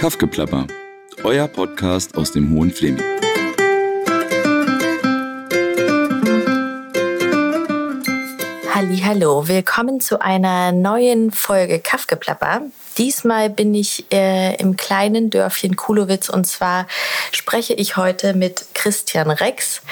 [0.00, 0.66] Kaffgeplapper,
[1.24, 3.04] euer Podcast aus dem Hohen Fleming.
[9.04, 12.62] Hallo, willkommen zu einer neuen Folge Kaffgeplapper.
[12.96, 16.86] Diesmal bin ich äh, im kleinen Dörfchen Kulowitz und zwar
[17.30, 19.82] spreche ich heute mit Christian Rex.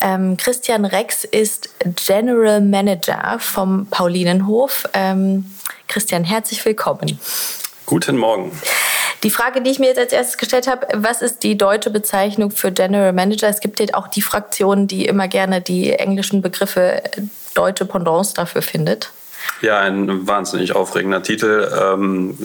[0.00, 1.68] Ähm, Christian Rex ist
[2.06, 4.88] General Manager vom Paulinenhof.
[4.94, 5.52] Ähm,
[5.88, 7.18] Christian, herzlich willkommen.
[7.86, 8.52] Guten Morgen.
[9.22, 12.50] Die Frage, die ich mir jetzt als erstes gestellt habe, was ist die deutsche Bezeichnung
[12.50, 13.48] für General Manager?
[13.48, 17.22] Es gibt ja auch die Fraktion, die immer gerne die englischen Begriffe äh,
[17.54, 19.12] deutsche Pendants dafür findet.
[19.60, 21.70] Ja, ein wahnsinnig aufregender Titel.
[21.80, 22.36] Ähm,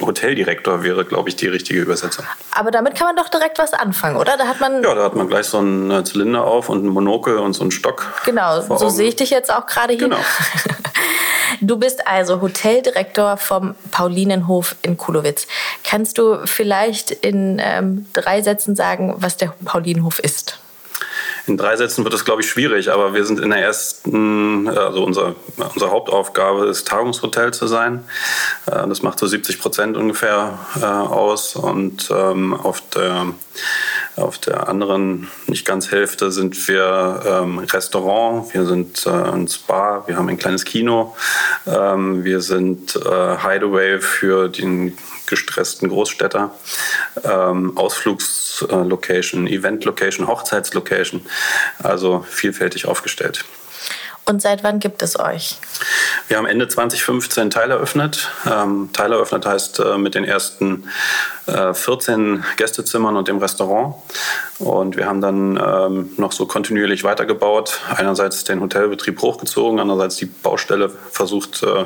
[0.00, 2.24] Hoteldirektor wäre, glaube ich, die richtige Übersetzung.
[2.52, 4.36] Aber damit kann man doch direkt was anfangen, oder?
[4.36, 6.88] Da hat man ja, da hat man gleich so einen äh, Zylinder auf und einen
[6.88, 8.06] Monokel und so einen Stock.
[8.24, 10.08] Genau, so sehe ich dich jetzt auch gerade hier.
[10.08, 10.18] Genau.
[11.60, 15.46] Du bist also Hoteldirektor vom Paulinenhof in Kulowitz.
[15.82, 20.58] Kannst du vielleicht in ähm, drei Sätzen sagen, was der Paulinenhof ist?
[21.46, 25.04] In drei Sätzen wird es, glaube ich, schwierig, aber wir sind in der ersten, also
[25.04, 28.04] unser, unsere Hauptaufgabe ist, Tagungshotel zu sein.
[28.66, 33.26] Äh, das macht so 70 Prozent ungefähr äh, aus und ähm, auf der
[34.16, 40.04] auf der anderen, nicht ganz Hälfte, sind wir ähm, Restaurant, wir sind äh, ein Spa,
[40.06, 41.16] wir haben ein kleines Kino,
[41.66, 46.54] ähm, wir sind äh, Hideaway für den gestressten Großstädter,
[47.24, 47.72] ähm,
[48.62, 51.26] Event-Location, Hochzeitslocation,
[51.82, 53.44] also vielfältig aufgestellt.
[54.26, 55.58] Und seit wann gibt es euch?
[56.28, 58.30] Wir haben Ende 2015 Teil eröffnet.
[58.50, 60.88] Ähm, Teil eröffnet heißt äh, mit den ersten
[61.46, 63.96] äh, 14 Gästezimmern und dem Restaurant.
[64.58, 67.80] Und wir haben dann ähm, noch so kontinuierlich weitergebaut.
[67.94, 71.84] Einerseits den Hotelbetrieb hochgezogen, andererseits die Baustelle versucht äh,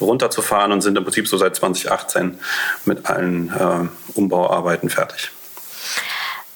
[0.00, 2.38] runterzufahren und sind im Prinzip so seit 2018
[2.84, 5.32] mit allen äh, Umbauarbeiten fertig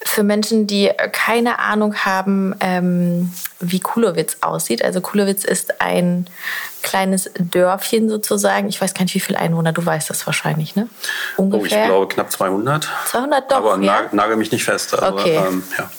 [0.07, 4.85] für Menschen, die keine Ahnung haben, ähm, wie Kulowitz aussieht.
[4.85, 6.27] Also Kulowitz ist ein
[6.83, 8.69] kleines Dörfchen sozusagen.
[8.69, 9.73] Ich weiß gar nicht, wie viele Einwohner.
[9.73, 10.87] Du weißt das wahrscheinlich, ne?
[11.37, 11.61] Ungefähr.
[11.61, 12.87] Oh, ich glaube knapp 200.
[13.07, 14.03] 200 doch, Aber ja?
[14.11, 14.93] nagel mich nicht fest.
[14.93, 15.35] Also, okay.
[15.35, 15.89] Ähm, ja.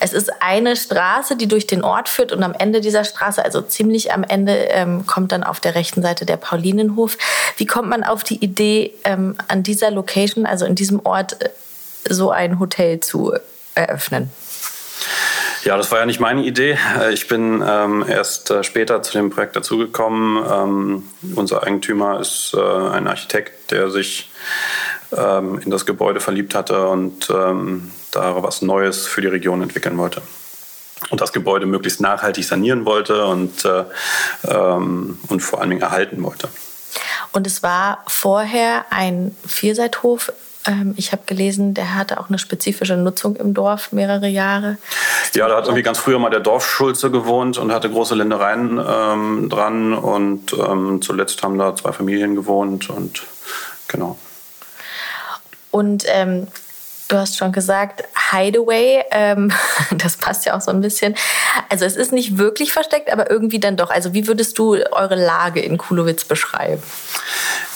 [0.00, 3.62] Es ist eine Straße, die durch den Ort führt und am Ende dieser Straße, also
[3.62, 7.16] ziemlich am Ende, ähm, kommt dann auf der rechten Seite der Paulinenhof.
[7.56, 11.48] Wie kommt man auf die Idee, ähm, an dieser Location, also in diesem Ort, äh,
[12.08, 13.34] so ein Hotel zu
[13.74, 14.30] eröffnen?
[15.66, 16.78] Ja, das war ja nicht meine Idee.
[17.00, 20.44] Äh, ich bin ähm, erst äh, später zu dem Projekt dazugekommen.
[20.48, 21.02] Ähm,
[21.34, 24.30] unser Eigentümer ist äh, ein Architekt, der sich
[25.16, 29.98] ähm, in das Gebäude verliebt hatte und ähm, da was Neues für die Region entwickeln
[29.98, 30.22] wollte.
[31.10, 33.84] Und das Gebäude möglichst nachhaltig sanieren wollte und, äh,
[34.48, 36.48] ähm, und vor allen Dingen erhalten wollte.
[37.32, 40.32] Und es war vorher ein Vierseithof
[40.96, 44.78] ich habe gelesen, der hatte auch eine spezifische Nutzung im Dorf mehrere Jahre.
[45.34, 49.48] Ja, da hat irgendwie ganz früher mal der Dorfschulze gewohnt und hatte große Ländereien ähm,
[49.48, 49.94] dran.
[49.94, 53.22] Und ähm, zuletzt haben da zwei Familien gewohnt und
[53.88, 54.18] genau.
[55.70, 56.46] Und ähm,
[57.08, 59.52] Du hast schon gesagt, Hideaway, ähm,
[59.92, 61.14] das passt ja auch so ein bisschen.
[61.68, 63.90] Also es ist nicht wirklich versteckt, aber irgendwie dann doch.
[63.90, 66.82] Also wie würdest du eure Lage in Kulowitz beschreiben?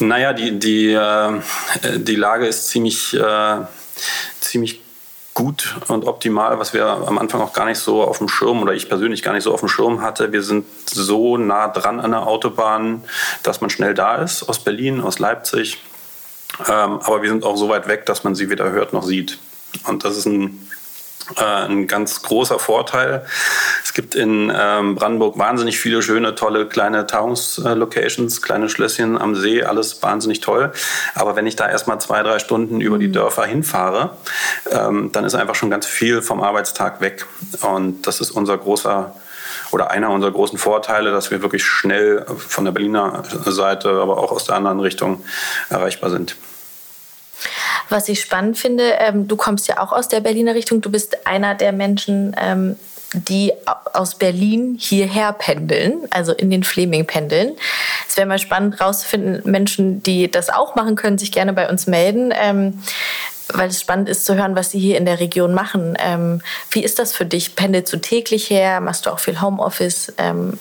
[0.00, 1.41] Naja, die, die, äh,
[1.97, 3.56] die Lage ist ziemlich, äh,
[4.41, 4.81] ziemlich
[5.34, 8.72] gut und optimal, was wir am Anfang auch gar nicht so auf dem Schirm oder
[8.72, 10.33] ich persönlich gar nicht so auf dem Schirm hatte.
[10.33, 13.05] Wir sind so nah dran an der Autobahn,
[13.43, 15.78] dass man schnell da ist, aus Berlin, aus Leipzig.
[16.69, 19.38] Ähm, aber wir sind auch so weit weg, dass man sie weder hört noch sieht.
[19.87, 20.69] Und das ist ein,
[21.37, 23.25] ein ganz großer Vorteil.
[23.85, 29.63] Es gibt in ähm, Brandenburg wahnsinnig viele schöne, tolle kleine Tagungslocations, kleine Schlösschen am See,
[29.63, 30.73] alles wahnsinnig toll.
[31.15, 33.15] Aber wenn ich da erstmal zwei, drei Stunden über die mhm.
[33.15, 34.17] Dörfer hinfahre,
[34.71, 37.27] ähm, dann ist einfach schon ganz viel vom Arbeitstag weg.
[37.62, 39.15] Und das ist unser großer
[39.73, 44.33] oder einer unserer großen Vorteile, dass wir wirklich schnell von der Berliner Seite, aber auch
[44.33, 45.25] aus der anderen Richtung
[45.69, 46.37] erreichbar sind.
[47.88, 50.81] Was ich spannend finde, ähm, du kommst ja auch aus der Berliner Richtung.
[50.81, 52.76] Du bist einer der Menschen, ähm,
[53.12, 53.52] die
[53.92, 57.56] aus Berlin hierher pendeln, also in den Fleming pendeln.
[58.08, 61.87] Es wäre mal spannend rauszufinden, Menschen, die das auch machen können, sich gerne bei uns
[61.87, 62.32] melden.
[62.34, 62.81] Ähm,
[63.52, 65.96] weil es spannend ist zu hören, was Sie hier in der Region machen.
[65.98, 66.40] Ähm,
[66.70, 67.56] wie ist das für dich?
[67.56, 68.81] Pendelst du täglich her?
[68.81, 70.12] Machst du auch viel Homeoffice?
[70.19, 70.58] Ähm,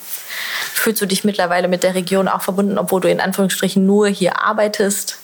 [0.74, 4.42] fühlst du dich mittlerweile mit der Region auch verbunden, obwohl du in Anführungsstrichen nur hier
[4.42, 5.18] arbeitest?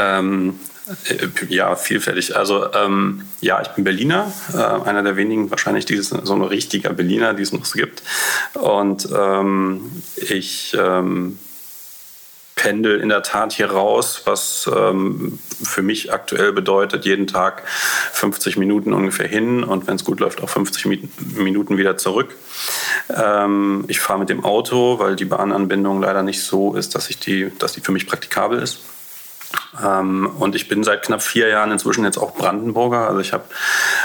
[0.00, 0.71] Ähm, äh,
[1.48, 2.36] ja, vielfältig.
[2.36, 6.92] Also ähm, ja, ich bin Berliner, äh, einer der wenigen wahrscheinlich, die so ein richtiger
[6.92, 8.02] Berliner, die es noch gibt.
[8.54, 11.38] Und ähm, ich ähm,
[12.62, 18.56] pendel in der Tat hier raus, was ähm, für mich aktuell bedeutet, jeden Tag 50
[18.56, 20.86] Minuten ungefähr hin und wenn es gut läuft, auch 50
[21.36, 22.36] Minuten wieder zurück.
[23.08, 27.18] Ähm, ich fahre mit dem Auto, weil die Bahnanbindung leider nicht so ist, dass, ich
[27.18, 28.80] die, dass die für mich praktikabel ist.
[29.82, 33.08] Ähm, und ich bin seit knapp vier Jahren inzwischen jetzt auch Brandenburger.
[33.08, 33.44] Also ich habe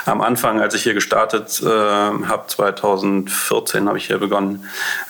[0.05, 4.65] am Anfang, als ich hier gestartet äh, habe, 2014 habe ich hier begonnen,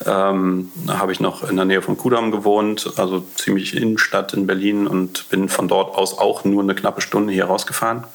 [0.05, 4.87] ähm, habe ich noch in der Nähe von Kudamm gewohnt, also ziemlich Innenstadt in Berlin
[4.87, 8.05] und bin von dort aus auch nur eine knappe Stunde hier rausgefahren.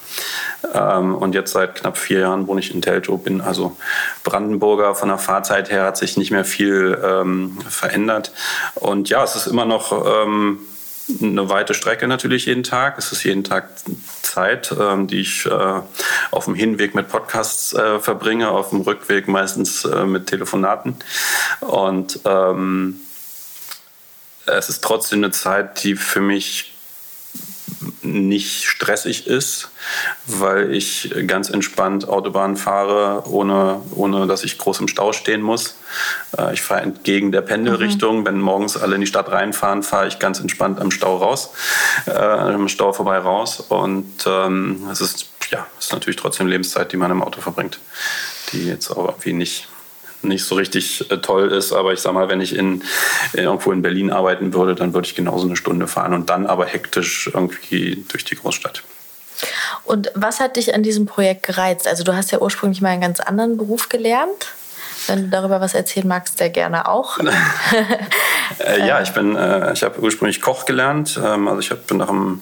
[0.74, 3.76] Ähm, und jetzt seit knapp vier Jahren wohne ich in Teltow, bin also
[4.24, 4.94] Brandenburger.
[4.94, 8.32] Von der Fahrzeit her hat sich nicht mehr viel ähm, verändert.
[8.74, 9.92] Und ja, es ist immer noch
[11.20, 12.98] eine weite Strecke natürlich jeden Tag.
[12.98, 13.68] Es ist jeden Tag
[14.22, 15.80] Zeit, ähm, die ich äh,
[16.30, 20.96] auf dem Hinweg mit Podcasts äh, verbringe, auf dem Rückweg meistens äh, mit Telefonaten.
[21.60, 23.00] Und ähm,
[24.46, 26.71] es ist trotzdem eine Zeit, die für mich
[28.02, 29.70] nicht stressig ist,
[30.26, 35.76] weil ich ganz entspannt Autobahn fahre, ohne, ohne dass ich groß im Stau stehen muss.
[36.36, 38.20] Äh, ich fahre entgegen der Pendelrichtung.
[38.20, 38.26] Mhm.
[38.26, 41.52] Wenn morgens alle in die Stadt reinfahren, fahre ich ganz entspannt am Stau raus,
[42.06, 43.60] äh, am Stau vorbei raus.
[43.60, 47.78] Und ähm, es ist, ja, ist natürlich trotzdem Lebenszeit, die man im Auto verbringt,
[48.52, 49.69] die jetzt auch irgendwie nicht
[50.22, 51.72] nicht so richtig äh, toll ist.
[51.72, 52.82] Aber ich sag mal, wenn ich in,
[53.32, 56.66] irgendwo in Berlin arbeiten würde, dann würde ich genauso eine Stunde fahren und dann aber
[56.66, 58.82] hektisch irgendwie durch die Großstadt.
[59.84, 61.88] Und was hat dich an diesem Projekt gereizt?
[61.88, 64.52] Also du hast ja ursprünglich mal einen ganz anderen Beruf gelernt.
[65.08, 67.19] Wenn du darüber was erzählen magst, sehr gerne auch.
[68.58, 71.20] äh, ja, ich bin, äh, ich habe ursprünglich Koch gelernt.
[71.22, 72.40] Ähm, also ich hab, bin nach dem,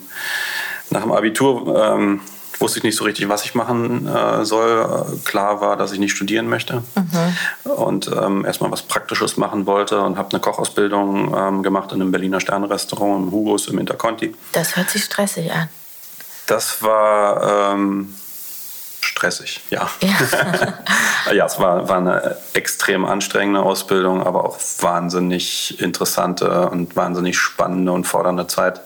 [0.90, 2.20] nach dem Abitur ähm,
[2.60, 5.06] wusste ich nicht so richtig, was ich machen äh, soll.
[5.24, 7.70] Klar war, dass ich nicht studieren möchte mhm.
[7.70, 12.10] und ähm, erstmal was Praktisches machen wollte und habe eine Kochausbildung ähm, gemacht in einem
[12.10, 14.34] Berliner Sternrestaurant im Hugos im Interconti.
[14.52, 15.68] Das hört sich stressig an.
[16.46, 18.14] Das war ähm,
[19.10, 19.90] stressig, ja.
[20.00, 27.36] Ja, ja es war, war eine extrem anstrengende Ausbildung, aber auch wahnsinnig interessante und wahnsinnig
[27.38, 28.80] spannende und fordernde Zeit,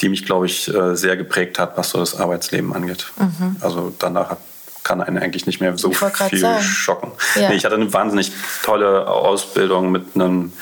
[0.00, 3.06] die mich, glaube ich, äh, sehr geprägt hat, was so das Arbeitsleben angeht.
[3.16, 3.56] Mhm.
[3.60, 4.38] Also danach hat
[4.84, 6.62] kann einen eigentlich nicht mehr so viel sagen.
[6.62, 7.12] schocken.
[7.34, 7.48] Ja.
[7.48, 8.32] Nee, ich hatte eine wahnsinnig
[8.62, 10.52] tolle Ausbildung mit, einem,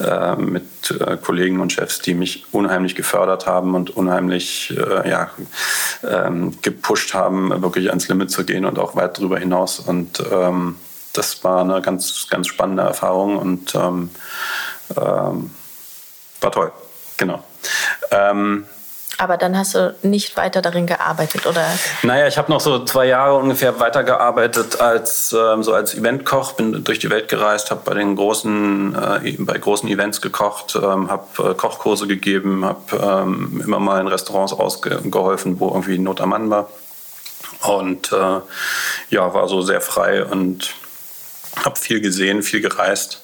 [0.00, 5.30] äh, mit äh, Kollegen und Chefs, die mich unheimlich gefördert haben und unheimlich äh, ja,
[6.08, 9.80] ähm, gepusht haben, wirklich ans Limit zu gehen und auch weit darüber hinaus.
[9.80, 10.76] Und ähm,
[11.12, 14.10] das war eine ganz, ganz spannende Erfahrung und ähm,
[14.96, 15.50] ähm
[16.40, 16.72] war toll.
[17.16, 17.42] Genau.
[18.10, 18.66] Ähm,
[19.18, 21.64] aber dann hast du nicht weiter darin gearbeitet, oder?
[22.02, 26.84] Naja, ich habe noch so zwei Jahre ungefähr weitergearbeitet als ähm, so als Eventkoch, bin
[26.84, 31.50] durch die Welt gereist, habe bei den großen äh, bei großen Events gekocht, ähm, habe
[31.50, 36.50] äh, Kochkurse gegeben, habe ähm, immer mal in Restaurants ausgeholfen, wo irgendwie Not am Mann
[36.50, 36.68] war
[37.62, 38.40] und äh,
[39.10, 40.74] ja, war so sehr frei und
[41.64, 43.22] habe viel gesehen, viel gereist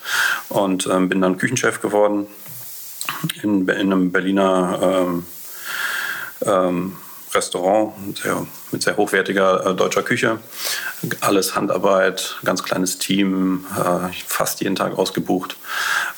[0.48, 2.26] und ähm, bin dann Küchenchef geworden
[3.42, 5.22] in, in einem Berliner
[6.46, 6.96] ähm,
[7.34, 10.38] Restaurant sehr, mit sehr hochwertiger äh, deutscher Küche.
[11.20, 15.56] Alles Handarbeit, ganz kleines Team, äh, fast jeden Tag ausgebucht.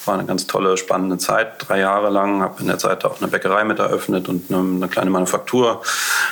[0.05, 2.43] War eine ganz tolle, spannende Zeit, drei Jahre lang.
[2.43, 5.83] Habe in der Zeit auch eine Bäckerei mit eröffnet und eine, eine kleine Manufaktur.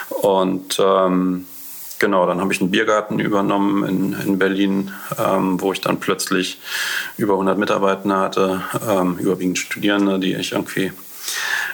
[0.09, 1.47] Und ähm,
[1.99, 6.61] genau, dann habe ich einen Biergarten übernommen in, in Berlin, ähm, wo ich dann plötzlich
[7.17, 10.93] über 100 Mitarbeiter hatte, ähm, überwiegend Studierende, die ich irgendwie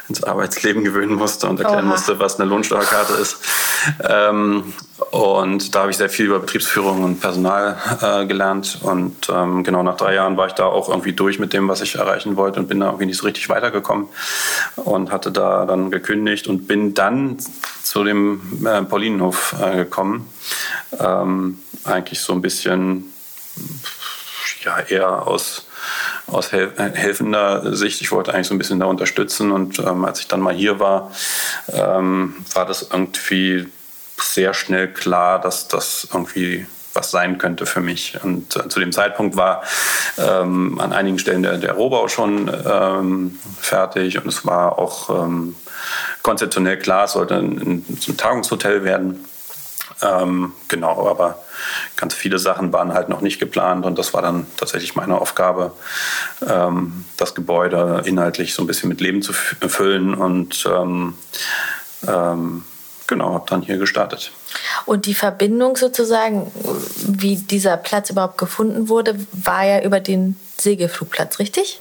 [0.08, 1.92] ins Arbeitsleben gewöhnen musste und erklären Oha.
[1.92, 3.38] musste, was eine Lohnsteuerkarte ist.
[4.08, 4.72] Ähm,
[5.10, 8.78] und da habe ich sehr viel über Betriebsführung und Personal äh, gelernt.
[8.82, 11.80] Und ähm, genau nach drei Jahren war ich da auch irgendwie durch mit dem, was
[11.80, 14.08] ich erreichen wollte und bin da irgendwie nicht so richtig weitergekommen
[14.76, 17.38] und hatte da dann gekündigt und bin dann
[17.82, 20.28] zu dem äh, Paulinenhof äh, gekommen.
[20.98, 23.12] Ähm, eigentlich so ein bisschen
[24.64, 25.67] ja eher aus
[26.30, 28.00] aus hel helfender Sicht.
[28.00, 30.78] Ich wollte eigentlich so ein bisschen da unterstützen und ähm, als ich dann mal hier
[30.78, 31.12] war,
[31.72, 33.66] ähm, war das irgendwie
[34.20, 38.18] sehr schnell klar, dass das irgendwie was sein könnte für mich.
[38.22, 39.62] Und äh, zu dem Zeitpunkt war
[40.18, 45.54] ähm, an einigen Stellen der, der Rohbau schon ähm, fertig und es war auch ähm,
[46.22, 49.24] konzeptionell klar, es sollte ein, ein Tagungshotel werden.
[50.00, 51.42] Ähm, genau, aber
[51.96, 55.72] ganz viele Sachen waren halt noch nicht geplant und das war dann tatsächlich meine Aufgabe,
[56.46, 61.14] ähm, das Gebäude inhaltlich so ein bisschen mit Leben zu füllen und ähm,
[62.06, 62.64] ähm,
[63.08, 64.30] genau, habe dann hier gestartet.
[64.86, 66.50] Und die Verbindung sozusagen,
[67.04, 71.80] wie dieser Platz überhaupt gefunden wurde, war ja über den Segelflugplatz, richtig?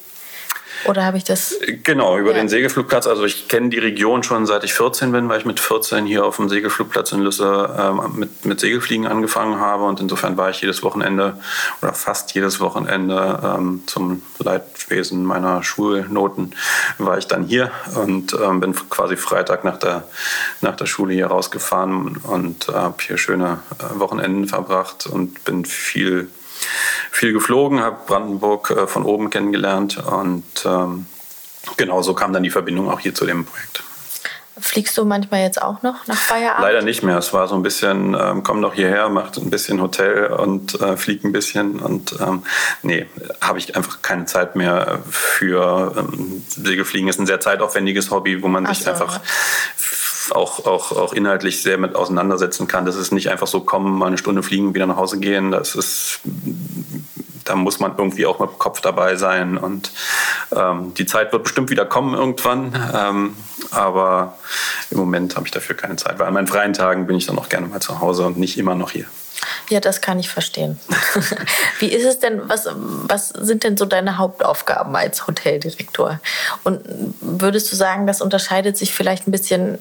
[0.86, 1.56] Oder habe ich das?
[1.84, 2.38] Genau, über ja.
[2.38, 3.08] den Segelflugplatz.
[3.08, 6.26] Also ich kenne die Region schon seit ich 14 bin, weil ich mit 14 hier
[6.26, 9.86] auf dem Segelflugplatz in Lüsse ähm, mit, mit Segelfliegen angefangen habe.
[9.86, 11.40] Und insofern war ich jedes Wochenende
[11.82, 16.56] oder fast jedes Wochenende ähm, zum Leidwesen meiner Schulnoten
[16.98, 20.04] war ich dann hier und ähm, bin quasi Freitag nach der,
[20.62, 26.30] nach der Schule hier rausgefahren und habe hier schöne äh, Wochenenden verbracht und bin viel
[27.12, 31.06] viel geflogen, habe Brandenburg äh, von oben kennengelernt und ähm,
[31.78, 33.84] genau so kam dann die Verbindung auch hier zu dem Projekt.
[34.60, 36.64] Fliegst du manchmal jetzt auch noch nach Feierabend?
[36.64, 37.18] Leider nicht mehr.
[37.18, 40.98] Es war so ein bisschen, ähm, komm doch hierher, macht ein bisschen Hotel und äh,
[40.98, 41.80] flieg ein bisschen.
[41.80, 42.44] Und ähm,
[42.82, 43.06] nee,
[43.40, 45.94] habe ich einfach keine Zeit mehr für.
[45.96, 49.20] Ähm, Segelfliegen ist ein sehr zeitaufwendiges Hobby, wo man Ach sich so, einfach.
[50.32, 52.86] Auch, auch, auch inhaltlich sehr mit auseinandersetzen kann.
[52.86, 55.52] Das ist nicht einfach so kommen, mal eine Stunde fliegen, wieder nach Hause gehen.
[55.52, 56.22] Das ist
[57.48, 59.58] da muss man irgendwie auch mit dem Kopf dabei sein.
[59.58, 59.92] Und
[60.56, 62.74] ähm, die Zeit wird bestimmt wieder kommen irgendwann.
[62.94, 63.38] Ähm,
[63.72, 64.38] aber
[64.92, 67.38] im Moment habe ich dafür keine Zeit, weil an meinen freien Tagen bin ich dann
[67.38, 69.06] auch gerne mal zu Hause und nicht immer noch hier.
[69.70, 70.80] Ja, das kann ich verstehen.
[71.80, 76.20] Wie ist es denn, was, was sind denn so deine Hauptaufgaben als Hoteldirektor?
[76.64, 76.82] Und
[77.22, 79.80] würdest du sagen, das unterscheidet sich vielleicht ein bisschen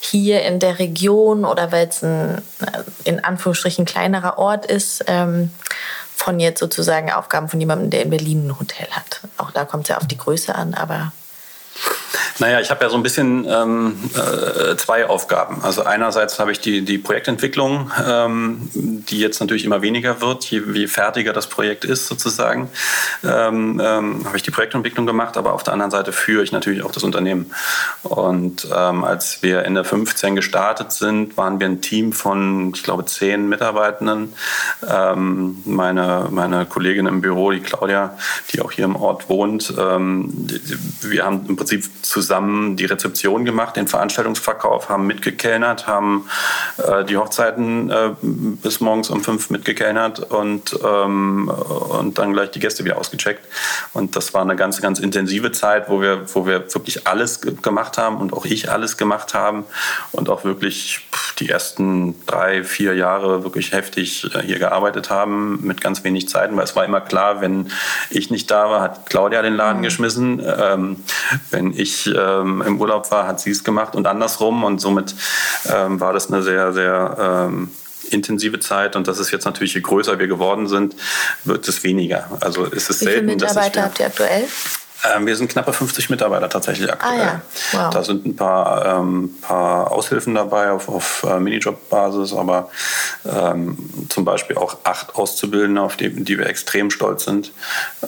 [0.00, 2.42] hier in der Region oder weil es ein
[3.04, 5.04] in Anführungsstrichen kleinerer Ort ist?
[5.06, 5.50] Ähm,
[6.20, 9.22] von jetzt sozusagen Aufgaben von jemandem, der in Berlin ein Hotel hat.
[9.38, 11.12] Auch da kommt es ja auf die Größe an, aber
[12.38, 15.62] naja, ich habe ja so ein bisschen ähm, äh, zwei Aufgaben.
[15.62, 20.62] Also einerseits habe ich die, die Projektentwicklung, ähm, die jetzt natürlich immer weniger wird, je,
[20.72, 22.70] je fertiger das Projekt ist sozusagen,
[23.24, 26.82] ähm, ähm habe ich die Projektentwicklung gemacht, aber auf der anderen Seite führe ich natürlich
[26.82, 27.52] auch das Unternehmen.
[28.02, 33.04] Und ähm, als wir Ende 15 gestartet sind, waren wir ein Team von, ich glaube,
[33.04, 34.32] zehn Mitarbeitenden.
[34.88, 38.16] Ähm, meine, meine Kollegin im Büro, die Claudia,
[38.52, 41.84] die auch hier im Ort wohnt, wir haben im Prinzip
[42.20, 46.28] zusammen die Rezeption gemacht, den Veranstaltungsverkauf, haben mitgekellnert, haben
[46.76, 52.60] äh, die Hochzeiten äh, bis morgens um fünf mitgekellnert und, ähm, und dann gleich die
[52.60, 53.46] Gäste wieder ausgecheckt.
[53.94, 57.96] Und das war eine ganz, ganz intensive Zeit, wo wir, wo wir wirklich alles gemacht
[57.96, 59.64] haben und auch ich alles gemacht haben
[60.12, 61.08] und auch wirklich
[61.40, 66.56] die ersten drei, vier Jahre wirklich heftig äh, hier gearbeitet haben mit ganz wenig Zeiten,
[66.56, 67.70] weil es war immer klar, wenn
[68.10, 69.84] ich nicht da war, hat Claudia den Laden mhm.
[69.84, 70.42] geschmissen.
[70.44, 70.96] Ähm,
[71.50, 74.64] wenn ich ähm, im Urlaub war, hat sie es gemacht und andersrum.
[74.64, 75.14] Und somit
[75.66, 77.70] ähm, war das eine sehr, sehr ähm,
[78.10, 78.96] intensive Zeit.
[78.96, 80.94] Und das ist jetzt natürlich, je größer wir geworden sind,
[81.44, 82.38] wird es weniger.
[82.40, 83.20] Also ist es Wie selten.
[83.28, 84.46] Viele Mitarbeiter habt ihr aktuell?
[85.04, 87.20] Ähm, wir sind knappe 50 Mitarbeiter tatsächlich aktuell.
[87.20, 87.42] Ah, ja.
[87.72, 87.90] wow.
[87.90, 92.70] Da sind ein paar, ähm, paar Aushilfen dabei auf, auf äh, Minijob-Basis, aber
[93.24, 93.78] ähm,
[94.08, 97.52] zum Beispiel auch acht Auszubildende, auf die, die wir extrem stolz sind,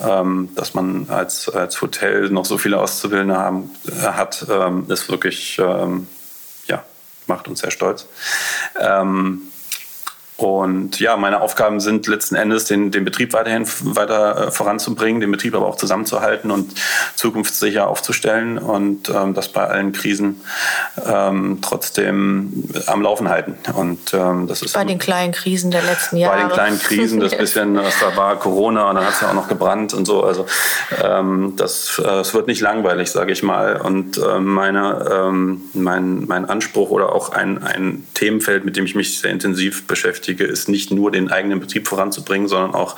[0.07, 5.09] ähm, dass man als, als Hotel noch so viele Auszubildende haben, äh, hat, ähm, ist
[5.09, 6.07] wirklich, ähm,
[6.67, 6.85] ja,
[7.27, 8.07] macht uns sehr stolz.
[8.79, 9.43] Ähm,
[10.37, 15.31] und ja, meine Aufgaben sind letzten Endes, den, den Betrieb weiterhin weiter äh, voranzubringen, den
[15.31, 16.73] Betrieb aber auch zusammenzuhalten und
[17.15, 20.41] zukunftssicher aufzustellen und ähm, das bei allen Krisen
[21.07, 23.57] ähm, trotzdem am Laufen halten.
[23.75, 26.37] Und ähm, das ist bei den kleinen Krisen der letzten Jahre.
[26.37, 29.29] Bei den kleinen Krisen, das bisschen, was da war Corona und dann hat es ja
[29.29, 30.25] auch noch gebrannt und so.
[30.25, 30.47] Also
[31.05, 33.81] ähm, das, äh, es wird nicht langweilig, sage ich mal.
[33.81, 38.97] Und äh, meine, ähm, mein, mein Anspruch oder auch ein, ein Themenfeld, mit dem ich
[38.97, 42.95] mich sehr intensiv beschäftige, Wichtige ist nicht nur den eigenen Betrieb voranzubringen, sondern auch,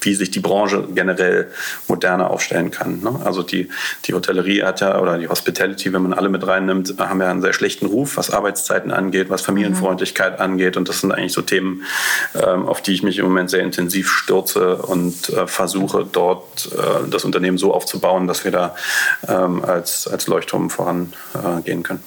[0.00, 1.48] wie sich die Branche generell
[1.88, 3.00] moderner aufstellen kann.
[3.00, 3.20] Ne?
[3.24, 3.68] Also die,
[4.04, 7.42] die Hotellerie hat ja, oder die Hospitality, wenn man alle mit reinnimmt, haben ja einen
[7.42, 10.44] sehr schlechten Ruf, was Arbeitszeiten angeht, was Familienfreundlichkeit mhm.
[10.44, 10.76] angeht.
[10.76, 11.82] Und das sind eigentlich so Themen,
[12.36, 17.08] ähm, auf die ich mich im Moment sehr intensiv stürze und äh, versuche, dort äh,
[17.10, 18.76] das Unternehmen so aufzubauen, dass wir da
[19.26, 22.04] ähm, als, als Leuchtturm vorangehen können.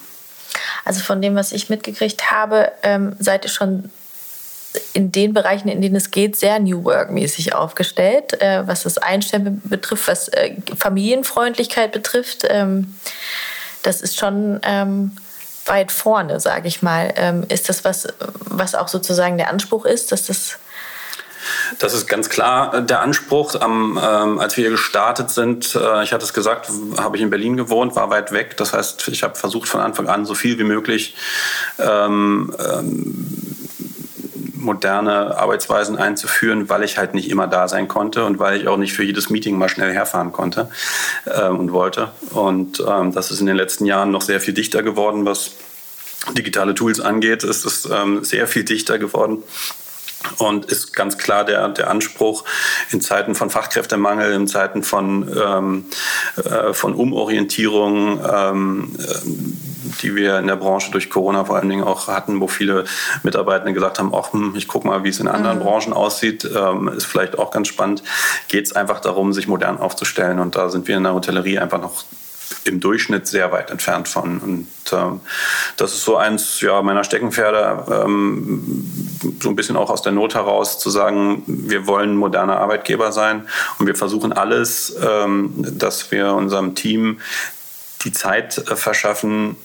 [0.85, 3.89] Also von dem, was ich mitgekriegt habe, ähm, seid ihr schon
[4.93, 9.61] in den Bereichen, in denen es geht, sehr New Work-mäßig aufgestellt, äh, was das Einstellen
[9.65, 12.45] betrifft, was äh, Familienfreundlichkeit betrifft.
[12.49, 12.95] Ähm,
[13.83, 15.11] das ist schon ähm,
[15.65, 17.13] weit vorne, sage ich mal.
[17.17, 18.07] Ähm, ist das was,
[18.45, 20.57] was auch sozusagen der Anspruch ist, dass das
[21.79, 23.55] das ist ganz klar der Anspruch.
[23.59, 27.57] Am, ähm, als wir gestartet sind, äh, ich hatte es gesagt, habe ich in Berlin
[27.57, 28.57] gewohnt, war weit weg.
[28.57, 31.15] Das heißt, ich habe versucht von Anfang an so viel wie möglich
[31.79, 33.50] ähm, ähm,
[34.61, 38.77] moderne Arbeitsweisen einzuführen, weil ich halt nicht immer da sein konnte und weil ich auch
[38.77, 40.69] nicht für jedes Meeting mal schnell herfahren konnte
[41.25, 42.09] ähm, und wollte.
[42.31, 45.51] Und ähm, das ist in den letzten Jahren noch sehr viel dichter geworden, was
[46.37, 47.43] digitale Tools angeht.
[47.43, 49.43] Es ist ähm, sehr viel dichter geworden.
[50.37, 52.43] und ist ganz klar der, der Anspruch
[52.91, 55.85] in Zeiten von Fachkräftemangel, in Zeiten von, ähm,
[56.37, 59.70] äh, von Umorientierung, ähm, äh,
[60.01, 62.85] die wir in der Branche durch Corona vor allen Dingen auch hatten, wo viele
[63.23, 65.63] Mitarbeitende gesagt haben, ach, hm, ich gucke mal, wie es in anderen mhm.
[65.63, 68.03] Branchen aussieht, ähm, ist vielleicht auch ganz spannend,
[68.47, 70.39] geht es einfach darum, sich modern aufzustellen.
[70.39, 72.03] Und da sind wir in der Hotellerie einfach noch
[72.63, 74.39] im Durchschnitt sehr weit entfernt von.
[74.39, 75.21] Und ähm,
[75.77, 79.07] das ist so eins ja, meiner Steckenpferde, ähm,
[79.41, 83.47] so ein bisschen auch aus der Not heraus zu sagen, wir wollen moderner Arbeitgeber sein
[83.79, 87.19] und wir versuchen alles, ähm, dass wir unserem Team
[88.03, 89.55] die Zeit äh, verschaffen,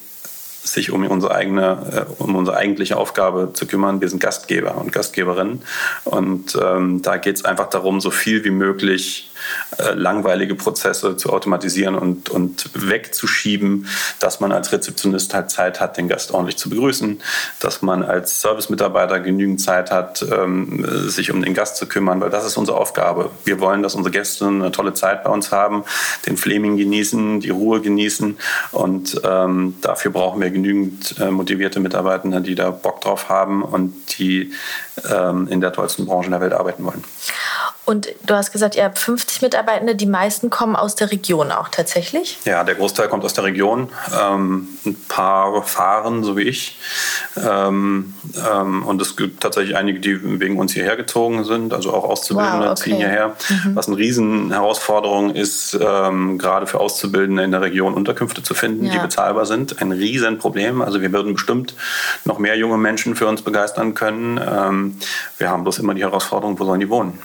[0.67, 4.01] sich um unsere eigene, äh, um unsere eigentliche Aufgabe zu kümmern.
[4.01, 5.63] Wir sind Gastgeber und Gastgeberinnen.
[6.05, 9.31] Und ähm, da geht es einfach darum, so viel wie möglich
[9.79, 13.87] äh, langweilige Prozesse zu automatisieren und, und wegzuschieben,
[14.21, 17.21] dass man als Rezeptionist halt Zeit hat, den Gast ordentlich zu begrüßen,
[17.61, 22.31] dass man als Servicemitarbeiter genügend Zeit hat, ähm, sich um den Gast zu kümmern, weil
[22.31, 23.31] das ist unsere Aufgabe.
[23.45, 25.85] Wir wollen, dass unsere Gäste eine tolle Zeit bei uns haben,
[26.27, 28.39] den Fleming genießen, die Ruhe genießen
[28.73, 34.19] und ähm, dafür brauchen wir genügend äh, motivierte Mitarbeiter, die da Bock drauf haben und
[34.19, 34.53] die
[35.11, 37.05] ähm, in der tollsten Branche der Welt arbeiten wollen.
[37.87, 41.69] Und du hast gesagt, ihr habt 50 Mitarbeitende, die meisten kommen aus der Region auch
[41.69, 42.37] tatsächlich?
[42.45, 43.91] Ja, der Großteil kommt aus der Region.
[44.21, 46.77] Ähm, ein paar fahren, so wie ich.
[47.37, 48.15] Ähm,
[48.53, 52.67] ähm, und es gibt tatsächlich einige, die wegen uns hierher gezogen sind, also auch Auszubildende
[52.67, 52.83] wow, okay.
[52.83, 53.37] ziehen hierher.
[53.49, 53.77] Mhm.
[53.77, 58.95] Was eine Riesenherausforderung ist, ähm, gerade für Auszubildende in der Region Unterkünfte zu finden, ja.
[58.95, 59.81] die bezahlbar sind.
[59.81, 60.83] Ein Riesenproblem.
[60.83, 61.75] Also wir würden bestimmt
[62.25, 64.41] noch mehr junge Menschen für uns begeistern können.
[64.45, 64.99] Ähm,
[65.39, 67.21] wir haben bloß immer die Herausforderung, wo sollen die wohnen?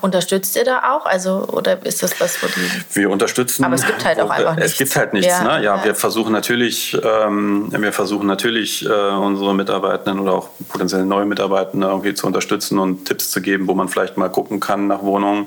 [0.00, 1.06] Unterstützt ihr da auch?
[1.06, 2.96] Also, oder ist das was, wo die.
[2.96, 3.64] Wir unterstützen.
[3.64, 4.72] Aber es gibt halt auch einfach nichts.
[4.72, 5.28] Es gibt halt nichts.
[5.28, 5.64] Ja, ne?
[5.64, 5.84] ja, ja.
[5.84, 11.86] wir versuchen natürlich, ähm, wir versuchen natürlich, äh, unsere Mitarbeitenden oder auch potenziell neue Mitarbeitende
[11.86, 15.46] irgendwie zu unterstützen und Tipps zu geben, wo man vielleicht mal gucken kann nach Wohnungen.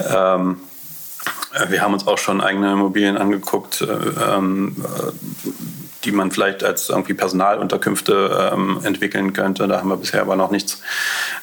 [0.00, 0.60] Ähm,
[1.68, 3.80] wir haben uns auch schon eigene Immobilien angeguckt.
[3.82, 3.86] Äh,
[4.36, 4.76] ähm,
[6.06, 9.66] die man vielleicht als irgendwie Personalunterkünfte ähm, entwickeln könnte.
[9.68, 10.80] Da haben wir bisher aber noch nichts,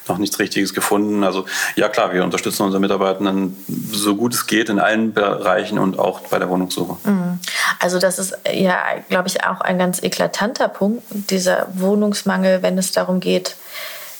[0.08, 1.22] noch nichts Richtiges gefunden.
[1.22, 1.44] Also
[1.76, 3.56] ja klar, wir unterstützen unsere Mitarbeitenden
[3.92, 6.96] so gut es geht in allen Bereichen und auch bei der Wohnungssuche.
[7.08, 7.38] Mhm.
[7.78, 12.92] Also das ist ja, glaube ich, auch ein ganz eklatanter Punkt, dieser Wohnungsmangel, wenn es
[12.92, 13.56] darum geht,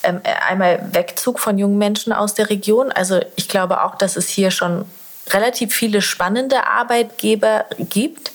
[0.03, 2.91] ähm, einmal Wegzug von jungen Menschen aus der Region.
[2.91, 4.85] Also ich glaube auch, dass es hier schon
[5.31, 8.31] relativ viele spannende Arbeitgeber gibt.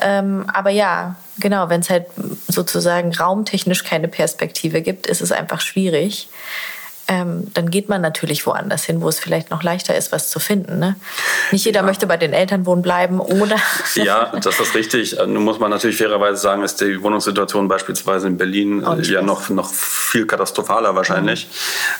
[0.00, 2.06] Ähm, aber ja, genau, wenn es halt
[2.48, 6.28] sozusagen raumtechnisch keine Perspektive gibt, ist es einfach schwierig.
[7.10, 10.40] Ähm, dann geht man natürlich woanders hin, wo es vielleicht noch leichter ist, was zu
[10.40, 10.78] finden.
[10.78, 10.94] Ne?
[11.52, 11.86] Nicht jeder ja.
[11.86, 13.56] möchte bei den Eltern wohnen bleiben oder.
[13.94, 15.16] ja, das ist richtig.
[15.16, 19.72] Nun muss man natürlich fairerweise sagen, ist die Wohnungssituation beispielsweise in Berlin ja noch, noch
[19.72, 21.48] viel katastrophaler wahrscheinlich.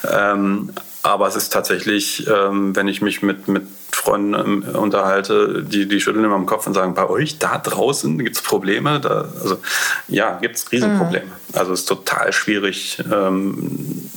[0.02, 0.08] Mhm.
[0.12, 0.74] Ähm,
[1.08, 6.00] aber es ist tatsächlich, ähm, wenn ich mich mit, mit Freunden ähm, unterhalte, die, die
[6.00, 9.00] schütteln immer im Kopf und sagen, bei euch da draußen gibt es Probleme.
[9.00, 9.58] Da, also
[10.06, 11.26] ja, gibt es Riesenprobleme.
[11.26, 11.58] Mhm.
[11.58, 14.08] Also es ist total schwierig, ähm,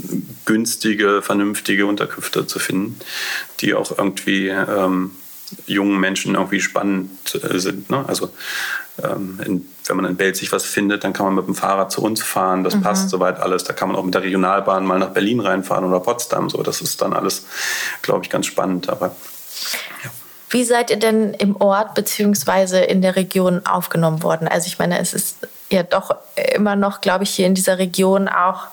[0.46, 3.00] günstige, vernünftige Unterkünfte zu finden,
[3.60, 5.12] die auch irgendwie ähm,
[5.66, 7.90] jungen Menschen irgendwie spannend äh, sind.
[7.90, 8.04] Ne?
[8.08, 8.30] Also
[9.04, 12.02] ähm, in, wenn man in Belzig was findet, dann kann man mit dem Fahrrad zu
[12.02, 12.64] uns fahren.
[12.64, 12.82] Das mhm.
[12.82, 13.64] passt soweit alles.
[13.64, 16.50] Da kann man auch mit der Regionalbahn mal nach Berlin reinfahren oder Potsdam.
[16.50, 17.46] So, das ist dann alles,
[18.02, 18.90] glaube ich, ganz spannend.
[18.90, 19.16] Aber
[20.04, 20.10] ja.
[20.50, 22.84] Wie seid ihr denn im Ort bzw.
[22.86, 24.48] in der Region aufgenommen worden?
[24.48, 25.38] Also ich meine, es ist
[25.70, 26.14] ja doch
[26.54, 28.68] immer noch, glaube ich, hier in dieser Region auch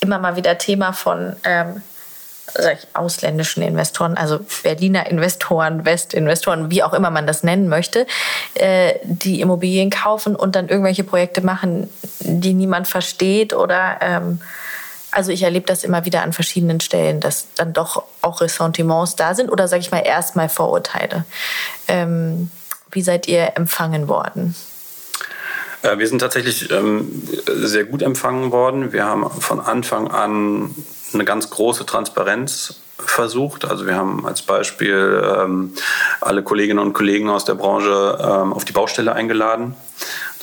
[0.00, 1.82] immer mal wieder Thema von ähm,
[2.92, 8.06] ausländischen Investoren, also Berliner Investoren, Westinvestoren, wie auch immer man das nennen möchte,
[8.54, 11.88] äh, die Immobilien kaufen und dann irgendwelche Projekte machen,
[12.20, 14.40] die niemand versteht oder ähm,
[15.12, 19.34] also ich erlebe das immer wieder an verschiedenen Stellen, dass dann doch auch Ressentiments da
[19.34, 21.24] sind oder sage ich mal erstmal Vorurteile.
[21.86, 22.50] Ähm,
[22.90, 24.54] wie seid ihr empfangen worden?
[25.82, 28.92] Äh, wir sind tatsächlich ähm, sehr gut empfangen worden.
[28.92, 30.74] Wir haben von Anfang an
[31.14, 33.64] eine ganz große Transparenz versucht.
[33.64, 35.74] Also wir haben als Beispiel ähm,
[36.20, 39.74] alle Kolleginnen und Kollegen aus der Branche ähm, auf die Baustelle eingeladen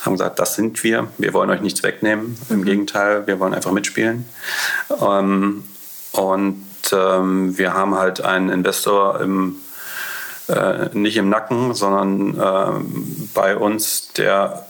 [0.04, 2.38] haben gesagt, das sind wir, wir wollen euch nichts wegnehmen.
[2.48, 2.54] Mhm.
[2.54, 4.28] Im Gegenteil, wir wollen einfach mitspielen.
[5.00, 5.64] Ähm,
[6.12, 9.56] und ähm, wir haben halt einen Investor im,
[10.48, 14.66] äh, nicht im Nacken, sondern äh, bei uns, der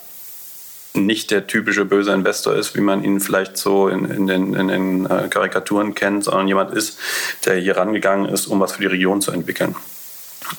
[0.92, 4.68] nicht der typische böse Investor ist, wie man ihn vielleicht so in, in den, in
[4.68, 6.98] den äh, Karikaturen kennt, sondern jemand ist,
[7.44, 9.76] der hier rangegangen ist, um was für die Region zu entwickeln.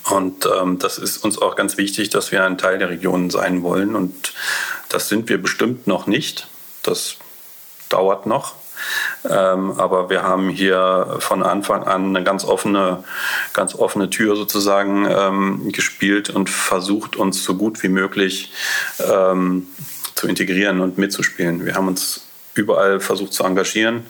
[0.10, 3.62] Und ähm, das ist uns auch ganz wichtig, dass wir ein Teil der Region sein
[3.62, 3.96] wollen.
[3.96, 4.34] Und
[4.90, 6.48] das sind wir bestimmt noch nicht.
[6.84, 7.18] Das
[7.90, 8.56] dauert noch.
[9.30, 13.04] Ähm, aber wir haben hier von Anfang an eine ganz offene,
[13.54, 18.52] ganz offene Tür sozusagen ähm, gespielt und versucht, uns so gut wie möglich
[19.00, 19.68] ähm,
[20.22, 21.66] zu integrieren und mitzuspielen.
[21.66, 22.22] Wir haben uns
[22.54, 24.06] überall versucht zu engagieren,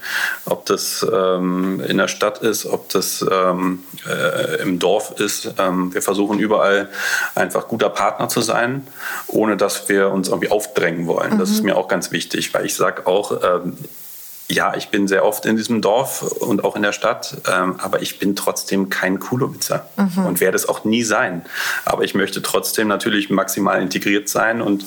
[0.46, 5.54] ob das ähm, in der Stadt ist, ob das ähm, äh, im Dorf ist.
[5.58, 6.90] Ähm, wir versuchen überall
[7.34, 8.86] einfach guter Partner zu sein,
[9.28, 11.36] ohne dass wir uns irgendwie aufdrängen wollen.
[11.36, 11.40] Mhm.
[11.40, 11.68] Das ist mhm.
[11.68, 13.78] mir auch ganz wichtig, weil ich sage auch, ähm,
[14.52, 18.02] ja, ich bin sehr oft in diesem Dorf und auch in der Stadt, ähm, aber
[18.02, 20.26] ich bin trotzdem kein Kulowitzer mhm.
[20.26, 21.46] und werde es auch nie sein.
[21.86, 24.86] Aber ich möchte trotzdem natürlich maximal integriert sein und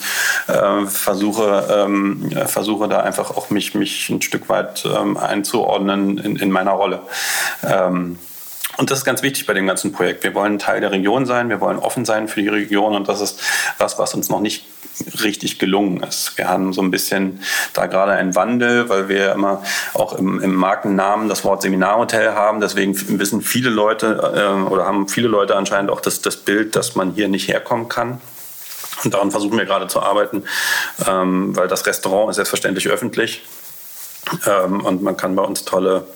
[0.48, 6.36] äh, versuche, ähm, versuche da einfach auch mich, mich ein Stück weit ähm, einzuordnen in,
[6.36, 7.00] in meiner Rolle.
[7.62, 8.18] Ähm,
[8.76, 10.24] und das ist ganz wichtig bei dem ganzen Projekt.
[10.24, 13.20] Wir wollen Teil der Region sein, wir wollen offen sein für die Region und das
[13.20, 13.40] ist
[13.78, 14.64] was, was uns noch nicht
[15.22, 16.36] richtig gelungen ist.
[16.36, 17.40] Wir haben so ein bisschen
[17.72, 22.60] da gerade einen Wandel, weil wir immer auch im, im Markennamen das Wort Seminarhotel haben.
[22.60, 26.94] Deswegen wissen viele Leute äh, oder haben viele Leute anscheinend auch das, das Bild, dass
[26.94, 28.20] man hier nicht herkommen kann.
[29.02, 30.44] Und daran versuchen wir gerade zu arbeiten,
[31.08, 33.42] ähm, weil das Restaurant ist selbstverständlich öffentlich
[34.46, 36.06] ähm, und man kann bei uns tolle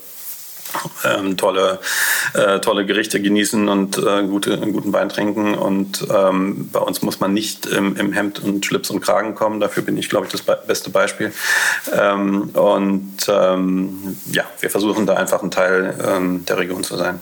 [1.05, 1.81] ähm, tolle,
[2.35, 5.55] äh, tolle Gerichte genießen und äh, gute, guten Wein trinken.
[5.55, 9.61] Und ähm, bei uns muss man nicht im, im, Hemd und Schlips und Kragen kommen.
[9.61, 11.33] Dafür bin ich, glaube ich, das be beste Beispiel.
[11.93, 17.21] Ähm, und ähm, ja, wir versuchen da einfach ein Teil ähm, der Region zu sein.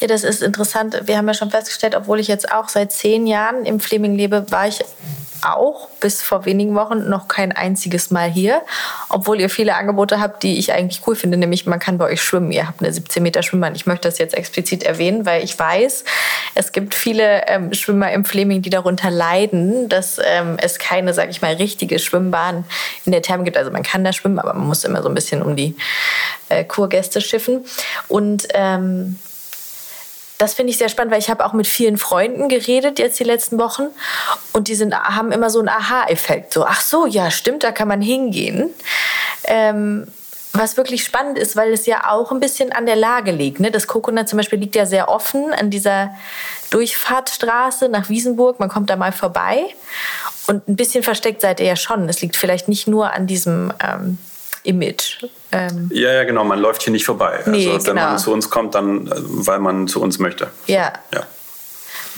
[0.00, 1.02] Ja, das ist interessant.
[1.04, 4.50] Wir haben ja schon festgestellt, obwohl ich jetzt auch seit zehn Jahren im Fleming lebe,
[4.50, 4.84] war ich
[5.42, 8.62] auch bis vor wenigen Wochen noch kein einziges Mal hier,
[9.08, 12.22] obwohl ihr viele Angebote habt, die ich eigentlich cool finde, nämlich man kann bei euch
[12.22, 12.52] schwimmen.
[12.52, 13.74] Ihr habt eine 17 Meter Schwimmbahn.
[13.74, 16.04] Ich möchte das jetzt explizit erwähnen, weil ich weiß,
[16.54, 21.30] es gibt viele ähm, Schwimmer im Fleming, die darunter leiden, dass ähm, es keine, sag
[21.30, 22.64] ich mal, richtige Schwimmbahn
[23.04, 23.56] in der Therme gibt.
[23.56, 25.76] Also man kann da schwimmen, aber man muss immer so ein bisschen um die
[26.48, 27.64] äh, Kurgäste schiffen.
[28.08, 29.18] Und ähm,
[30.40, 33.24] das finde ich sehr spannend, weil ich habe auch mit vielen Freunden geredet jetzt die
[33.24, 33.88] letzten Wochen
[34.54, 36.54] und die sind, haben immer so einen Aha-Effekt.
[36.54, 38.70] So, ach so, ja, stimmt, da kann man hingehen.
[39.44, 40.06] Ähm,
[40.54, 43.60] was wirklich spannend ist, weil es ja auch ein bisschen an der Lage liegt.
[43.60, 43.70] Ne?
[43.70, 46.10] Das Coconut zum Beispiel liegt ja sehr offen an dieser
[46.70, 48.58] Durchfahrtstraße nach Wiesenburg.
[48.58, 49.66] Man kommt da mal vorbei.
[50.46, 52.08] Und ein bisschen versteckt seid ihr ja schon.
[52.08, 54.18] Es liegt vielleicht nicht nur an diesem ähm,
[54.64, 55.24] Image.
[55.52, 56.44] Ähm ja, ja, genau.
[56.44, 57.40] Man läuft hier nicht vorbei.
[57.46, 58.08] Nee, also wenn genau.
[58.08, 60.50] man zu uns kommt, dann äh, weil man zu uns möchte.
[60.66, 60.92] Ja.
[61.12, 61.26] ja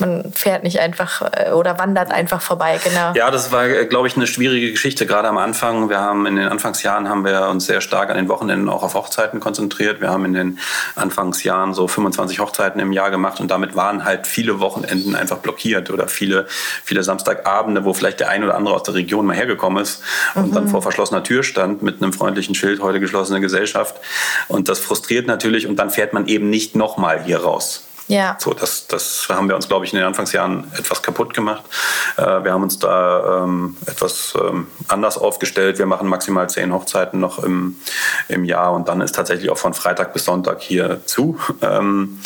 [0.03, 3.13] man fährt nicht einfach äh, oder wandert einfach vorbei, genau.
[3.15, 5.89] Ja, das war, äh, glaube ich, eine schwierige Geschichte, gerade am Anfang.
[5.89, 8.93] Wir haben in den Anfangsjahren haben wir uns sehr stark an den Wochenenden auch auf
[8.93, 10.01] Hochzeiten konzentriert.
[10.01, 10.59] Wir haben in den
[10.95, 15.89] Anfangsjahren so 25 Hochzeiten im Jahr gemacht und damit waren halt viele Wochenenden einfach blockiert
[15.89, 16.47] oder viele,
[16.83, 20.03] viele Samstagabende, wo vielleicht der ein oder andere aus der Region mal hergekommen ist
[20.35, 20.53] und mhm.
[20.53, 23.95] dann vor verschlossener Tür stand mit einem freundlichen Schild, heute geschlossene Gesellschaft.
[24.47, 27.82] Und das frustriert natürlich und dann fährt man eben nicht nochmal hier raus.
[28.07, 28.37] Ja.
[28.39, 31.63] So, das, das haben wir uns, glaube ich, in den Anfangsjahren etwas kaputt gemacht.
[32.17, 35.79] Äh, wir haben uns da ähm, etwas ähm, anders aufgestellt.
[35.79, 37.77] Wir machen maximal zehn Hochzeiten noch im,
[38.27, 41.37] im Jahr und dann ist tatsächlich auch von Freitag bis Sonntag hier zu.
[41.61, 42.19] Ähm,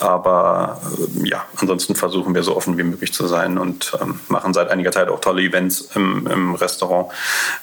[0.00, 0.80] aber
[1.22, 4.68] äh, ja, ansonsten versuchen wir so offen wie möglich zu sein und ähm, machen seit
[4.70, 7.12] einiger Zeit auch tolle Events im, im Restaurant,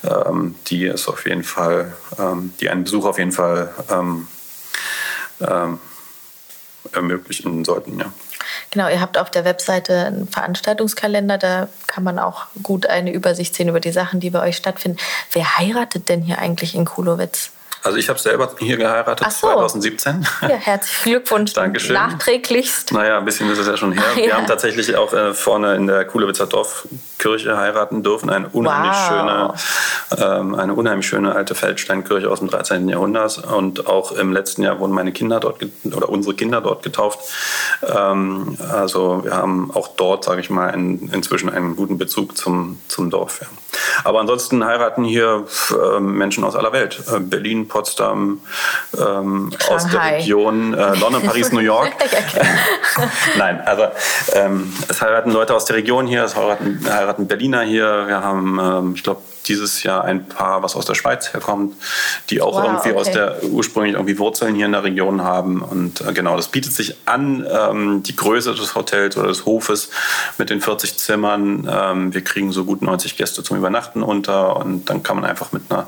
[0.04, 4.28] ähm, die es auf jeden Fall, ähm, die einen Besuch auf jeden Fall ähm,
[6.92, 8.00] ermöglichen sollten.
[8.00, 8.12] Ja.
[8.72, 13.56] Genau, ihr habt auf der Webseite einen Veranstaltungskalender, da kann man auch gut eine Übersicht
[13.56, 14.98] sehen über die Sachen, die bei euch stattfinden.
[15.32, 17.52] Wer heiratet denn hier eigentlich in Kulowitz?
[17.84, 19.48] Also ich habe selber hier geheiratet, so.
[19.48, 20.28] 2017.
[20.44, 21.54] Ja, herzlichen Glückwunsch.
[21.56, 21.96] Dankeschön.
[21.96, 22.92] Nachträglichst.
[22.92, 24.04] Naja, ein bisschen ist es ja schon her.
[24.16, 24.26] ja.
[24.26, 28.30] Wir haben tatsächlich auch äh, vorne in der Kulowitzer Dorfkirche heiraten dürfen.
[28.30, 29.60] Eine unheimlich, wow.
[30.10, 32.88] schöne, ähm, eine unheimlich schöne alte Feldsteinkirche aus dem 13.
[32.88, 33.40] Jahrhundert.
[33.52, 37.20] Und auch im letzten Jahr wurden meine Kinder dort, oder unsere Kinder dort getauft.
[37.82, 42.80] Ähm, also wir haben auch dort, sage ich mal, in, inzwischen einen guten Bezug zum,
[42.88, 43.40] zum Dorf.
[43.42, 43.48] Ja.
[44.04, 47.02] Aber ansonsten heiraten hier äh, Menschen aus aller Welt.
[47.12, 48.42] Äh, Berlin, Potsdam,
[49.00, 51.90] ähm, aus der Region äh, London, Paris, New York.
[53.38, 53.86] Nein, also
[54.34, 58.08] ähm, es heiraten Leute aus der Region hier, es heiraten, heiraten Berliner hier.
[58.08, 61.76] Wir haben, ähm, ich glaube, dieses Jahr ein Paar, was aus der Schweiz herkommt,
[62.30, 63.00] die auch wow, irgendwie okay.
[63.00, 65.62] aus der ursprünglich irgendwie Wurzeln hier in der Region haben.
[65.62, 69.90] Und äh, genau, das bietet sich an, ähm, die Größe des Hotels oder des Hofes
[70.38, 71.70] mit den 40 Zimmern.
[71.72, 75.52] Ähm, wir kriegen so gut 90 Gäste zum Übernachten unter und dann kann man einfach
[75.52, 75.88] mit einer,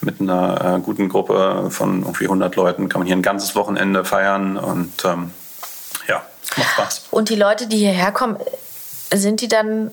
[0.00, 4.04] mit einer äh, guten Gruppe von irgendwie 100 Leuten kann man hier ein ganzes Wochenende
[4.04, 5.30] feiern und ähm,
[6.08, 6.22] ja,
[6.56, 7.06] macht Spaß.
[7.10, 8.36] Und die Leute, die hierher kommen,
[9.12, 9.90] sind die dann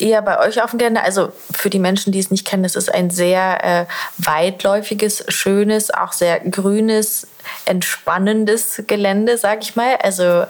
[0.00, 1.02] eher bei euch auf dem Gelände?
[1.02, 3.86] Also für die Menschen, die es nicht kennen, es ist ein sehr äh,
[4.18, 7.26] weitläufiges, schönes, auch sehr grünes,
[7.64, 9.96] entspannendes Gelände, sag ich mal.
[10.02, 10.44] Also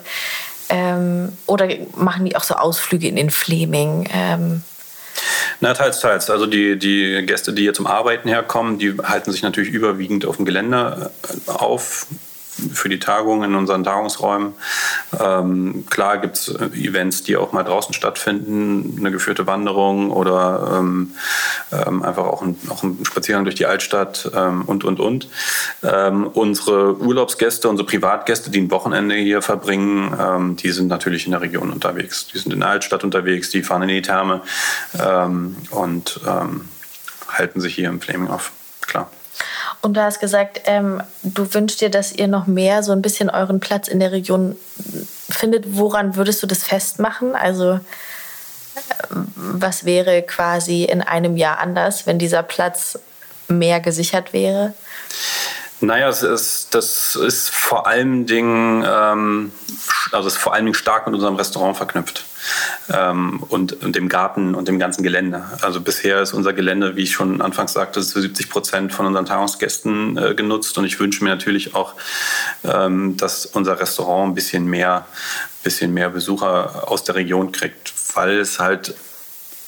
[0.69, 4.09] ähm, oder machen die auch so Ausflüge in den Fleming?
[4.13, 4.63] Ähm,
[5.61, 6.31] na, teils, teils.
[6.31, 10.37] Also die, die Gäste, die hier zum Arbeiten herkommen, die halten sich natürlich überwiegend auf
[10.37, 11.11] dem Gelände
[11.47, 12.07] äh, auf,
[12.73, 14.55] für die Tagung in unseren Tagungsräumen.
[15.19, 20.79] Ähm, klar gibt es äh, Events, die auch mal draußen stattfinden, eine geführte Wanderung oder
[20.79, 21.13] ähm,
[21.73, 25.29] ähm, einfach auch ein, auch ein, Spaziergang durch die Altstadt ähm, und, und, und.
[25.83, 31.41] Ähm, unsere Urlaubsgäste, unsere Privatgäste, die ein Wochenende hier verbringen, die sind natürlich in der
[31.41, 32.27] Region unterwegs.
[32.27, 34.43] Die sind in der Altstadt unterwegs, die fahren in die Therme
[35.71, 36.21] und
[37.29, 38.53] halten sich hier im Flaming auf.
[38.81, 39.11] Klar.
[39.81, 43.31] Und du hast gesagt, ähm, du wünschst dir, dass ihr noch mehr so ein bisschen
[43.31, 44.57] euren Platz in der Region
[45.31, 45.77] findet.
[45.77, 47.35] Woran würdest du das festmachen?
[47.35, 47.81] Also äh,
[49.11, 52.99] was wäre quasi in einem Jahr anders, wenn dieser Platz
[53.47, 54.75] mehr gesichert wäre?
[55.81, 59.53] Naja, es ist, das ist vor allen Dingen, ähm,
[60.11, 62.25] also ist vor allen Dingen stark mit unserem Restaurant verknüpft
[62.93, 65.45] ähm, und, und, dem Garten und dem ganzen Gelände.
[65.63, 69.27] Also bisher ist unser Gelände, wie ich schon anfangs sagte, zu 70 Prozent von unseren
[69.27, 71.95] Tagungsgästen äh, genutzt und ich wünsche mir natürlich auch,
[72.65, 75.07] ähm, dass unser Restaurant ein bisschen mehr,
[75.63, 78.95] bisschen mehr Besucher aus der Region kriegt, weil es halt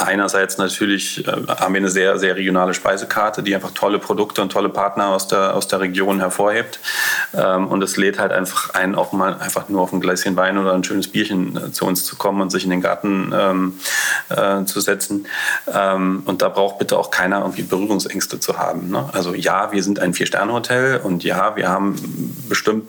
[0.02, 4.50] einerseits natürlich äh, haben wir eine sehr, sehr regionale Speisekarte, die einfach tolle Produkte und
[4.50, 6.80] tolle Partner aus der, aus der Region hervorhebt.
[7.34, 10.58] Ähm, und es lädt halt einfach ein, auch mal einfach nur auf ein Gläschen Wein
[10.58, 13.80] oder ein schönes Bierchen äh, zu uns zu kommen und sich in den Garten ähm,
[14.28, 15.26] äh, zu setzen.
[15.72, 18.90] Ähm, und da braucht bitte auch keiner irgendwie Berührungsängste zu haben.
[18.90, 19.08] Ne?
[19.12, 21.96] Also ja, wir sind ein Vier-Sterne-Hotel und ja, wir haben
[22.48, 22.84] bestimmt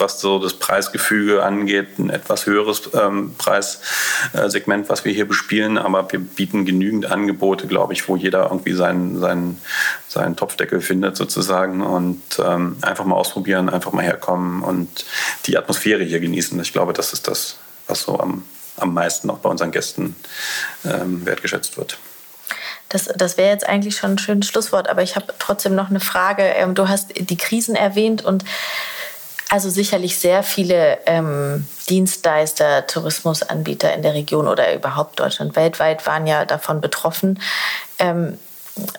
[0.00, 5.78] was so das Preisgefüge angeht, ein etwas höheres ähm, Preissegment, was wir hier bespielen.
[5.78, 9.60] Aber wir bieten genügend Angebote, glaube ich, wo jeder irgendwie seinen, seinen,
[10.08, 15.04] seinen Topfdeckel findet sozusagen und ähm, einfach mal ausprobieren, einfach mal herkommen und
[15.46, 16.58] die Atmosphäre hier genießen.
[16.60, 18.44] Ich glaube, das ist das, was so am,
[18.76, 20.16] am meisten auch bei unseren Gästen
[20.84, 21.98] ähm, wertgeschätzt wird.
[22.88, 26.00] Das, das wäre jetzt eigentlich schon ein schönes Schlusswort, aber ich habe trotzdem noch eine
[26.00, 26.42] Frage.
[26.42, 28.44] Ähm, du hast die Krisen erwähnt und
[29.50, 36.28] also sicherlich sehr viele ähm, Dienstleister, Tourismusanbieter in der Region oder überhaupt Deutschland weltweit waren
[36.28, 37.40] ja davon betroffen.
[37.98, 38.38] Ähm,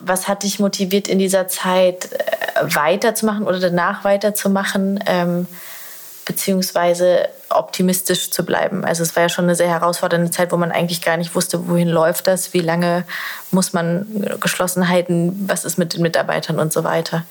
[0.01, 5.47] was hat dich motiviert, in dieser Zeit äh, weiterzumachen oder danach weiterzumachen, ähm,
[6.25, 8.85] beziehungsweise optimistisch zu bleiben?
[8.85, 11.67] Also es war ja schon eine sehr herausfordernde Zeit, wo man eigentlich gar nicht wusste,
[11.67, 13.05] wohin läuft das, wie lange
[13.51, 17.25] muss man geschlossen halten, was ist mit den Mitarbeitern und so weiter.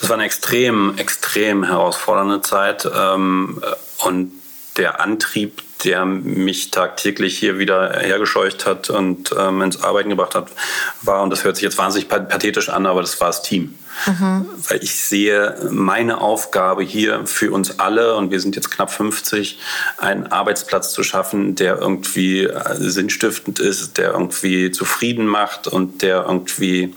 [0.00, 2.88] Das war eine extrem, extrem herausfordernde Zeit.
[2.92, 3.62] Ähm,
[3.98, 4.32] und
[4.76, 10.48] der Antrieb, der mich tagtäglich hier wieder hergescheucht hat und ähm, ins Arbeiten gebracht hat,
[11.02, 13.74] war, und das hört sich jetzt wahnsinnig pathetisch an, aber das war das Team.
[14.06, 14.46] Mhm.
[14.68, 19.58] Weil ich sehe meine Aufgabe hier für uns alle, und wir sind jetzt knapp 50,
[19.98, 26.24] einen Arbeitsplatz zu schaffen, der irgendwie äh, sinnstiftend ist, der irgendwie zufrieden macht und der
[26.26, 26.94] irgendwie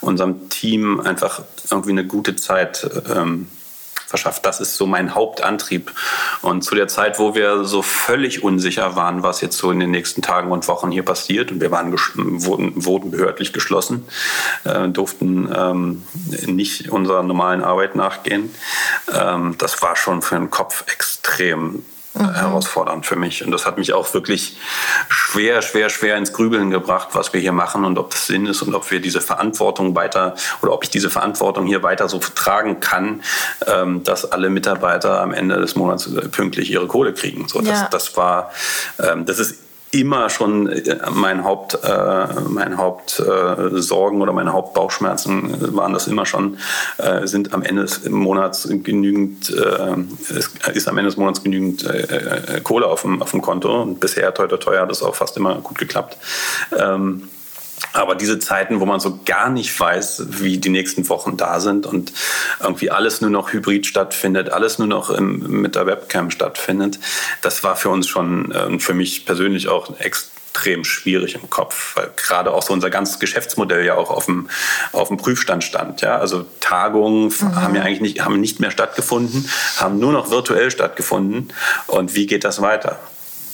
[0.00, 3.48] unserem Team einfach irgendwie eine gute Zeit ähm,
[4.06, 4.46] verschafft.
[4.46, 5.92] Das ist so mein Hauptantrieb.
[6.42, 9.90] Und zu der Zeit, wo wir so völlig unsicher waren, was jetzt so in den
[9.90, 14.06] nächsten Tagen und Wochen hier passiert, und wir waren wurden, wurden behördlich geschlossen,
[14.64, 16.04] äh, durften ähm,
[16.46, 18.54] nicht unserer normalen Arbeit nachgehen.
[19.12, 21.84] Ähm, das war schon für den Kopf extrem
[22.18, 22.34] mhm.
[22.34, 23.44] herausfordernd für mich.
[23.44, 24.56] Und das hat mich auch wirklich
[25.08, 28.62] schwer, schwer, schwer ins Grübeln gebracht, was wir hier machen und ob das Sinn ist
[28.62, 32.80] und ob wir diese Verantwortung weiter oder ob ich diese Verantwortung hier weiter so tragen
[32.80, 33.22] kann,
[33.66, 37.48] ähm, dass alle Mitarbeiter am Ende des Monats äh, pünktlich ihre Kohle kriegen.
[37.48, 37.88] So, das, ja.
[37.90, 38.50] das war,
[38.98, 39.65] ähm, das ist
[40.00, 46.26] immer schon äh, mein Haupt, äh, mein Hauptsorgen äh, oder meine Hauptbauchschmerzen waren das immer
[46.26, 46.58] schon,
[46.98, 52.60] äh, sind am Ende des Monats genügend, äh, ist am Ende des Monats genügend äh,
[52.62, 55.56] Kohle auf dem, auf dem Konto und bisher, teuer, teuer, hat das auch fast immer
[55.56, 56.16] gut geklappt.
[56.78, 57.28] Ähm,
[57.96, 61.86] aber diese Zeiten, wo man so gar nicht weiß, wie die nächsten Wochen da sind
[61.86, 62.12] und
[62.60, 66.98] irgendwie alles nur noch hybrid stattfindet, alles nur noch im, mit der Webcam stattfindet,
[67.42, 72.10] das war für uns schon, äh, für mich persönlich auch extrem schwierig im Kopf, weil
[72.16, 74.48] gerade auch so unser ganzes Geschäftsmodell ja auch auf dem,
[74.92, 76.02] auf dem Prüfstand stand.
[76.02, 76.18] Ja?
[76.18, 77.56] Also Tagungen mhm.
[77.56, 81.52] haben ja eigentlich nicht, haben nicht mehr stattgefunden, haben nur noch virtuell stattgefunden.
[81.86, 82.98] Und wie geht das weiter?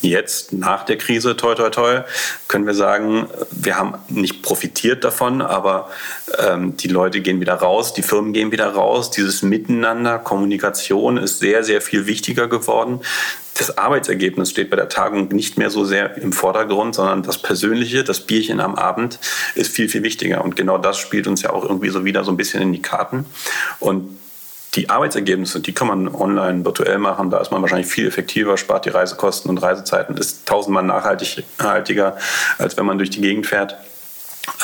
[0.03, 2.03] Jetzt nach der Krise, toi, toi, toi,
[2.49, 5.91] können wir sagen, wir haben nicht profitiert davon, aber
[6.39, 9.11] ähm, die Leute gehen wieder raus, die Firmen gehen wieder raus.
[9.11, 13.01] Dieses Miteinander, Kommunikation ist sehr, sehr viel wichtiger geworden.
[13.55, 18.03] Das Arbeitsergebnis steht bei der Tagung nicht mehr so sehr im Vordergrund, sondern das Persönliche,
[18.03, 19.19] das Bierchen am Abend
[19.55, 20.43] ist viel, viel wichtiger.
[20.43, 22.83] Und genau das spielt uns ja auch irgendwie so wieder so ein bisschen in die
[22.83, 23.27] Karten.
[23.79, 24.19] Und
[24.75, 27.31] die Arbeitsergebnisse, die kann man online virtuell machen.
[27.31, 32.17] Da ist man wahrscheinlich viel effektiver, spart die Reisekosten und Reisezeiten, ist tausendmal nachhaltiger,
[32.59, 33.77] als wenn man durch die Gegend fährt.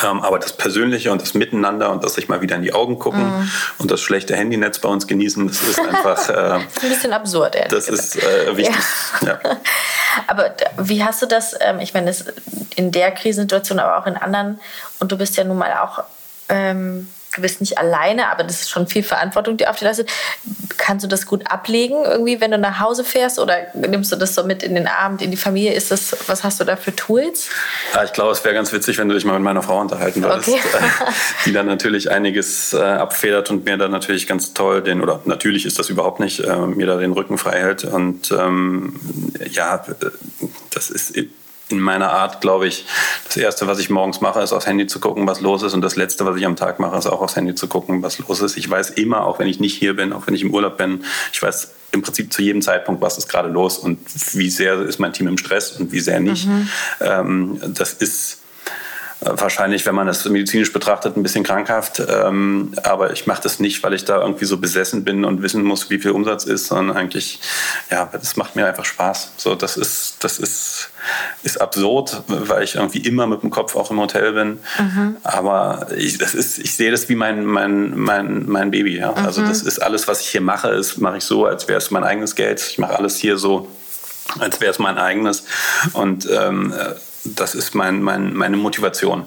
[0.03, 2.99] Ähm, aber das Persönliche und das Miteinander und das sich mal wieder in die Augen
[2.99, 3.49] gucken mm.
[3.77, 6.19] und das schlechte Handynetz bei uns genießen, das ist einfach.
[6.29, 8.15] Äh, das ist ein bisschen absurd, ehrlich Das gesagt.
[8.15, 8.75] ist äh, wichtig.
[9.21, 9.39] Ja.
[9.43, 9.57] Ja.
[10.27, 12.13] Aber wie hast du das, ähm, ich meine,
[12.75, 14.59] in der Krisensituation, aber auch in anderen,
[14.99, 16.03] und du bist ja nun mal auch.
[16.49, 20.09] Ähm, du bist nicht alleine, aber das ist schon viel Verantwortung, die auf dir lastet.
[20.77, 23.39] Kannst du das gut ablegen, irgendwie, wenn du nach Hause fährst?
[23.39, 25.73] Oder nimmst du das so mit in den Abend, in die Familie?
[25.73, 27.49] Ist das, was hast du da für Tools?
[27.93, 30.23] Ja, ich glaube, es wäre ganz witzig, wenn du dich mal mit meiner Frau unterhalten
[30.23, 30.59] würdest, okay.
[31.45, 35.65] die dann natürlich einiges äh, abfedert und mir dann natürlich ganz toll den, oder natürlich
[35.65, 37.83] ist das überhaupt nicht, äh, mir da den Rücken frei hält.
[37.83, 38.99] Und ähm,
[39.51, 39.83] ja,
[40.71, 41.15] das ist
[41.69, 42.85] in meiner Art, glaube ich,
[43.25, 45.73] das Erste, was ich morgens mache, ist aufs Handy zu gucken, was los ist.
[45.73, 48.17] Und das Letzte, was ich am Tag mache, ist auch aufs Handy zu gucken, was
[48.19, 48.57] los ist.
[48.57, 51.03] Ich weiß immer, auch wenn ich nicht hier bin, auch wenn ich im Urlaub bin,
[51.31, 53.99] ich weiß im Prinzip zu jedem Zeitpunkt, was ist gerade los und
[54.33, 56.47] wie sehr ist mein Team im Stress und wie sehr nicht.
[56.47, 56.69] Mhm.
[57.01, 58.39] Ähm, das ist
[59.21, 62.01] wahrscheinlich, wenn man das medizinisch betrachtet, ein bisschen krankhaft.
[62.07, 65.63] Ähm, aber ich mache das nicht, weil ich da irgendwie so besessen bin und wissen
[65.63, 67.39] muss, wie viel Umsatz ist, sondern eigentlich,
[67.91, 69.33] ja, das macht mir einfach Spaß.
[69.37, 70.91] So, das ist, das ist,
[71.43, 74.59] ist absurd, weil ich irgendwie immer mit dem Kopf auch im Hotel bin.
[74.79, 75.17] Mhm.
[75.23, 78.97] Aber ich, das ist, ich sehe das wie mein, mein, mein, mein Baby.
[78.97, 79.11] Ja?
[79.11, 79.25] Mhm.
[79.25, 81.91] Also das ist alles, was ich hier mache, ist, mache ich so, als wäre es
[81.91, 82.61] mein eigenes Geld.
[82.61, 83.69] Ich mache alles hier so,
[84.39, 85.43] als wäre es mein eigenes.
[85.93, 86.73] Und ähm,
[87.23, 89.25] das ist mein, mein, meine Motivation.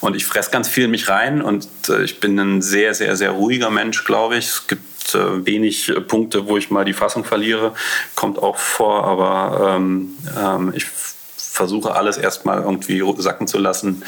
[0.00, 3.16] Und ich fresse ganz viel in mich rein und äh, ich bin ein sehr, sehr,
[3.16, 4.46] sehr ruhiger Mensch, glaube ich.
[4.46, 7.74] Es gibt äh, wenig äh, Punkte, wo ich mal die Fassung verliere.
[8.14, 10.86] Kommt auch vor, aber ähm, ähm, ich
[11.56, 14.02] versuche alles erstmal irgendwie sacken zu lassen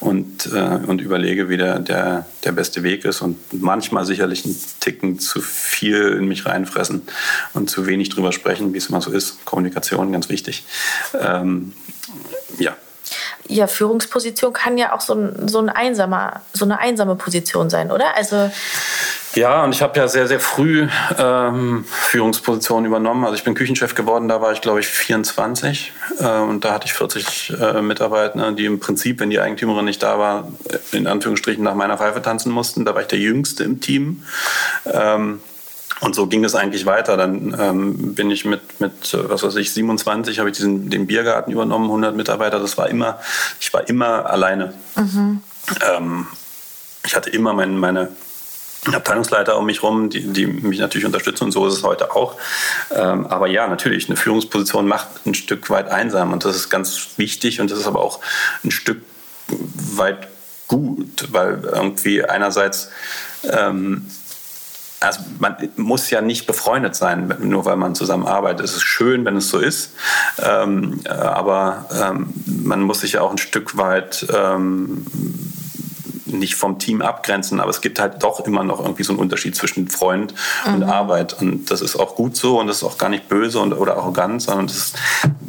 [0.00, 4.58] und, äh, und überlege, wie der, der, der beste Weg ist und manchmal sicherlich einen
[4.80, 7.02] Ticken zu viel in mich reinfressen
[7.52, 9.44] und zu wenig drüber sprechen, wie es immer so ist.
[9.44, 10.64] Kommunikation, ganz wichtig.
[11.20, 11.74] Ähm,
[12.58, 12.74] ja.
[13.48, 17.90] Ja, Führungsposition kann ja auch so, ein, so, ein einsamer, so eine einsame Position sein,
[17.90, 18.16] oder?
[18.16, 18.50] Also
[19.34, 23.24] ja, und ich habe ja sehr, sehr früh ähm, Führungspositionen übernommen.
[23.24, 25.92] Also ich bin Küchenchef geworden, da war ich, glaube ich, 24.
[26.20, 30.02] Äh, und da hatte ich 40 äh, Mitarbeiter, die im Prinzip, wenn die Eigentümerin nicht
[30.02, 30.48] da war,
[30.92, 32.84] in Anführungsstrichen nach meiner Pfeife tanzen mussten.
[32.84, 34.24] Da war ich der Jüngste im Team.
[34.86, 35.40] Ähm,
[36.00, 37.16] und so ging es eigentlich weiter.
[37.16, 41.52] Dann ähm, bin ich mit, mit, was weiß ich, 27 habe ich diesen, den Biergarten
[41.52, 42.58] übernommen, 100 Mitarbeiter.
[42.58, 43.20] Das war immer,
[43.60, 44.74] ich war immer alleine.
[44.96, 45.42] Mhm.
[45.96, 46.26] Ähm,
[47.06, 48.08] ich hatte immer mein, meine
[48.92, 52.36] Abteilungsleiter um mich rum, die, die mich natürlich unterstützen und so ist es heute auch.
[52.94, 57.10] Ähm, aber ja, natürlich, eine Führungsposition macht ein Stück weit einsam und das ist ganz
[57.16, 58.20] wichtig und das ist aber auch
[58.64, 59.02] ein Stück
[59.48, 60.28] weit
[60.68, 62.90] gut, weil irgendwie einerseits
[63.48, 64.06] ähm,
[65.04, 68.64] also man muss ja nicht befreundet sein, nur weil man zusammenarbeitet.
[68.64, 69.92] Es ist schön, wenn es so ist,
[70.42, 75.06] ähm, äh, aber ähm, man muss sich ja auch ein Stück weit ähm,
[76.38, 79.56] nicht vom Team abgrenzen, aber es gibt halt doch immer noch irgendwie so einen Unterschied
[79.56, 80.34] zwischen Freund
[80.66, 80.74] mhm.
[80.74, 81.40] und Arbeit.
[81.40, 83.96] Und das ist auch gut so und das ist auch gar nicht böse und, oder
[83.96, 84.92] arrogant, sondern das,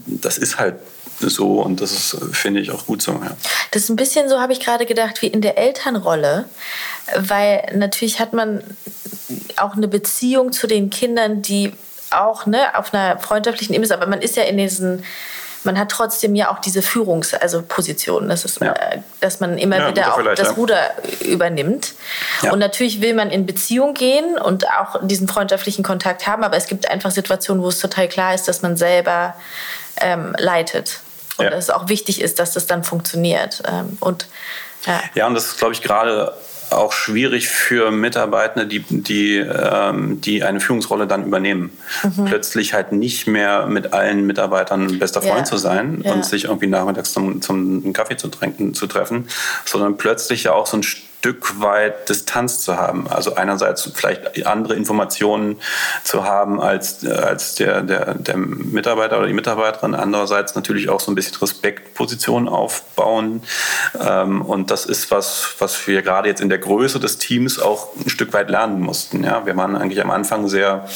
[0.06, 0.76] das ist halt
[1.20, 3.12] so und das ist, finde ich, auch gut so.
[3.14, 3.36] Ja.
[3.72, 6.46] Das ist ein bisschen so, habe ich gerade gedacht, wie in der Elternrolle,
[7.18, 8.64] weil natürlich hat man
[9.58, 11.72] auch eine Beziehung zu den Kindern, die
[12.12, 15.04] auch ne, auf einer freundschaftlichen Ebene ist, aber man ist ja in diesen
[15.66, 18.74] man hat trotzdem ja auch diese Führungs-, also Position, das ist, ja.
[18.74, 20.54] äh, dass man immer ja, wieder auch das ja.
[20.54, 20.80] Ruder
[21.22, 21.94] übernimmt.
[22.52, 26.68] Und natürlich will man in Beziehung gehen und auch diesen freundschaftlichen Kontakt haben, aber es
[26.68, 29.36] gibt einfach Situationen, wo es total klar ist, dass man selber
[29.98, 31.00] ähm, leitet.
[31.38, 33.62] Und dass es auch wichtig ist, dass das dann funktioniert.
[33.68, 34.28] Ähm, und,
[34.86, 35.02] ja.
[35.16, 36.34] ja, und das ist, glaube ich, gerade
[36.76, 41.72] auch schwierig für Mitarbeitende, die, die, ähm, die eine Führungsrolle dann übernehmen.
[42.04, 42.26] Mhm.
[42.26, 45.44] Plötzlich halt nicht mehr mit allen Mitarbeitern bester Freund ja.
[45.46, 46.14] zu sein ja.
[46.14, 49.28] und sich irgendwie nachmittags zum, zum Kaffee zu, trinken, zu treffen,
[49.66, 53.08] sondern plötzlich ja auch so ein Stück Stück weit Distanz zu haben.
[53.10, 55.60] Also einerseits vielleicht andere Informationen
[56.04, 61.12] zu haben als, als der, der, der Mitarbeiter oder die Mitarbeiterin, andererseits natürlich auch so
[61.12, 63.42] ein bisschen Respektpositionen aufbauen.
[64.00, 67.96] Ähm, und das ist was, was wir gerade jetzt in der Größe des Teams auch
[67.96, 69.24] ein Stück weit lernen mussten.
[69.24, 70.88] Ja, wir waren eigentlich am Anfang sehr,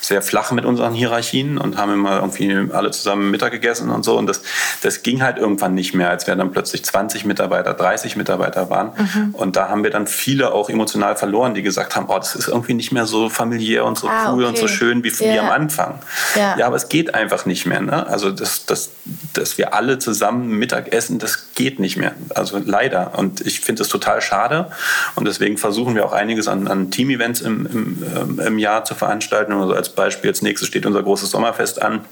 [0.00, 4.18] sehr flach mit unseren Hierarchien und haben immer irgendwie alle zusammen Mittag gegessen und so.
[4.18, 4.42] Und das,
[4.82, 8.90] das ging halt irgendwann nicht mehr, als wir dann plötzlich 20 Mitarbeiter, 30 Mitarbeiter waren.
[8.96, 9.34] Mhm.
[9.36, 12.48] Und da haben wir dann viele auch emotional verloren, die gesagt haben, oh, das ist
[12.48, 14.48] irgendwie nicht mehr so familiär und so ah, cool okay.
[14.48, 15.34] und so schön wie, yeah.
[15.34, 16.00] wie am Anfang.
[16.34, 16.56] Ja.
[16.58, 17.80] ja, aber es geht einfach nicht mehr.
[17.80, 18.06] Ne?
[18.06, 18.90] Also, das, das,
[19.32, 22.14] dass wir alle zusammen Mittag essen, das geht nicht mehr.
[22.34, 23.18] Also leider.
[23.18, 24.70] Und ich finde es total schade.
[25.14, 28.94] Und deswegen versuchen wir auch einiges an, an Team-Events im, im, ähm, im Jahr zu
[28.94, 29.52] veranstalten.
[29.52, 32.04] Also als Beispiel, als nächstes steht unser großes Sommerfest an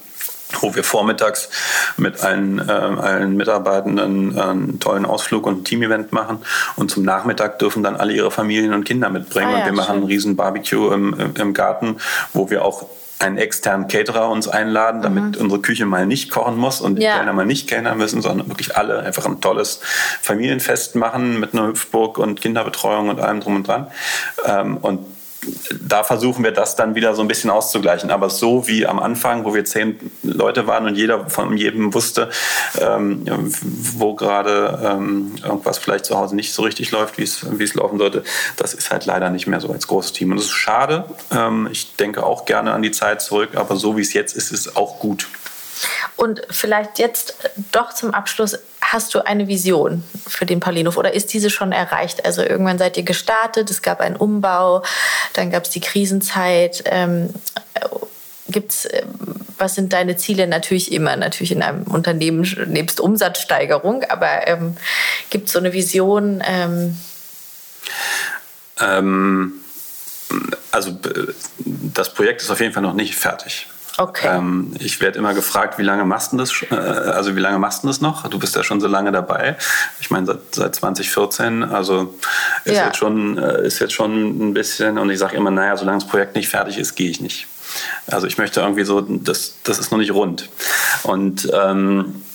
[0.60, 1.48] wo wir vormittags
[1.96, 6.38] mit allen, äh, allen Mitarbeitenden einen tollen Ausflug und ein Team-Event machen.
[6.76, 9.48] Und zum Nachmittag dürfen dann alle ihre Familien und Kinder mitbringen.
[9.48, 9.76] Ah, ja, und wir schön.
[9.76, 11.96] machen einen riesen Barbecue im, im Garten,
[12.32, 12.86] wo wir auch
[13.18, 15.42] einen externen Caterer uns einladen, damit mhm.
[15.42, 17.16] unsere Küche mal nicht kochen muss und die ja.
[17.16, 19.80] Kellner mal nicht kellnern müssen, sondern wirklich alle einfach ein tolles
[20.20, 23.86] Familienfest machen mit einer Hüpfburg und Kinderbetreuung und allem drum und dran.
[24.44, 25.06] Ähm, und
[25.80, 28.10] da versuchen wir das dann wieder so ein bisschen auszugleichen.
[28.10, 32.30] Aber so wie am Anfang, wo wir zehn Leute waren und jeder von jedem wusste,
[32.80, 33.24] ähm,
[33.96, 38.24] wo gerade ähm, irgendwas vielleicht zu Hause nicht so richtig läuft, wie es laufen sollte,
[38.56, 40.30] das ist halt leider nicht mehr so als großes Team.
[40.30, 41.04] Und das ist schade.
[41.30, 44.50] Ähm, ich denke auch gerne an die Zeit zurück, aber so wie es jetzt ist,
[44.52, 45.26] ist es auch gut.
[46.16, 47.36] Und vielleicht jetzt
[47.72, 48.58] doch zum Abschluss
[48.94, 52.24] hast du eine Vision für den Paulinhof oder ist diese schon erreicht?
[52.24, 54.84] Also irgendwann seid ihr gestartet, es gab einen Umbau,
[55.32, 56.84] dann gab es die Krisenzeit.
[56.86, 57.30] Ähm,
[58.48, 59.02] gibt's, äh,
[59.58, 60.46] was sind deine Ziele?
[60.46, 64.76] Natürlich immer, natürlich in einem Unternehmen nebst Umsatzsteigerung, aber ähm,
[65.28, 66.40] gibt es so eine Vision?
[66.46, 66.96] Ähm?
[68.80, 69.54] ähm
[70.70, 70.96] also
[71.56, 73.66] das Projekt ist auf jeden Fall noch nicht fertig.
[73.96, 74.28] Okay.
[74.28, 76.52] Ähm, ich werde immer gefragt, wie lange machst du das?
[76.70, 78.26] Äh, also wie lange machst du das noch?
[78.28, 79.56] Du bist ja schon so lange dabei.
[80.00, 81.62] Ich meine seit, seit 2014.
[81.62, 82.14] Also
[82.64, 82.86] ist ja.
[82.86, 84.98] jetzt schon äh, ist jetzt schon ein bisschen.
[84.98, 87.46] Und ich sage immer, naja, solange das Projekt nicht fertig ist, gehe ich nicht.
[88.06, 90.48] Also ich möchte irgendwie so, das, das ist noch nicht rund.
[91.02, 92.33] Und ähm, äh,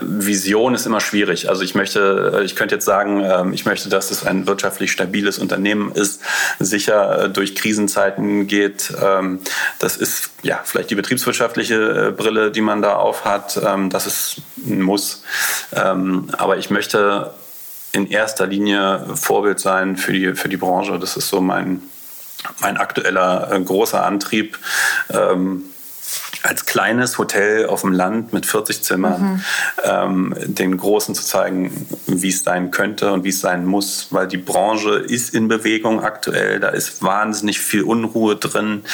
[0.00, 1.48] Vision ist immer schwierig.
[1.48, 4.92] Also ich möchte, äh, ich könnte jetzt sagen, ähm, ich möchte, dass es ein wirtschaftlich
[4.92, 6.20] stabiles Unternehmen ist,
[6.58, 8.92] sicher äh, durch Krisenzeiten geht.
[9.02, 9.40] Ähm,
[9.78, 13.60] das ist ja vielleicht die betriebswirtschaftliche Brille, die man da aufhat.
[13.64, 15.22] Ähm, das ist ein Muss.
[15.70, 17.32] Aber ich möchte
[17.92, 20.98] in erster Linie Vorbild sein für die, für die Branche.
[20.98, 21.82] Das ist so mein,
[22.60, 24.58] mein aktueller großer Antrieb
[26.42, 29.44] als kleines Hotel auf dem Land mit 40 Zimmern mhm.
[29.84, 34.28] ähm, den Großen zu zeigen, wie es sein könnte und wie es sein muss, weil
[34.28, 38.84] die Branche ist in Bewegung aktuell, da ist wahnsinnig viel Unruhe drin,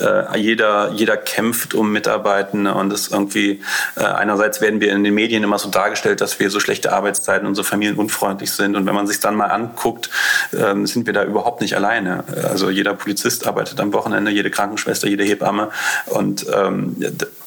[0.00, 3.60] äh, jeder, jeder kämpft um Mitarbeitende und es irgendwie,
[3.96, 7.46] äh, einerseits werden wir in den Medien immer so dargestellt, dass wir so schlechte Arbeitszeiten
[7.46, 10.10] und so familienunfreundlich sind und wenn man sich dann mal anguckt,
[10.52, 12.24] äh, sind wir da überhaupt nicht alleine.
[12.44, 15.70] Also jeder Polizist arbeitet am Wochenende, jede Krankenschwester, jede Hebamme
[16.06, 17.43] und ähm, the,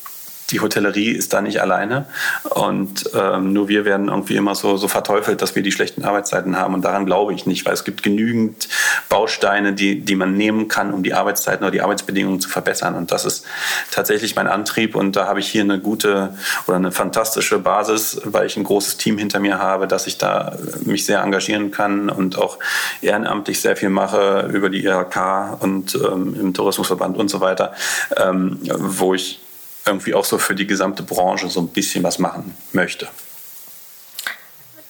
[0.51, 2.05] die Hotellerie ist da nicht alleine.
[2.49, 6.57] Und ähm, nur wir werden irgendwie immer so, so verteufelt, dass wir die schlechten Arbeitszeiten
[6.57, 6.73] haben.
[6.73, 8.69] Und daran glaube ich nicht, weil es gibt genügend
[9.09, 12.95] Bausteine, die, die man nehmen kann, um die Arbeitszeiten oder die Arbeitsbedingungen zu verbessern.
[12.95, 13.45] Und das ist
[13.91, 14.95] tatsächlich mein Antrieb.
[14.95, 16.33] Und da habe ich hier eine gute
[16.65, 20.57] oder eine fantastische Basis, weil ich ein großes Team hinter mir habe, dass ich da
[20.85, 22.57] mich sehr engagieren kann und auch
[23.01, 27.73] ehrenamtlich sehr viel mache über die IHK und ähm, im Tourismusverband und so weiter,
[28.15, 29.41] ähm, wo ich
[29.87, 33.07] irgendwie auch so für die gesamte Branche so ein bisschen was machen möchte.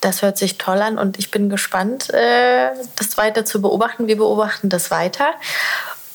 [0.01, 4.07] Das hört sich toll an und ich bin gespannt, äh, das weiter zu beobachten.
[4.07, 5.33] Wir beobachten das weiter.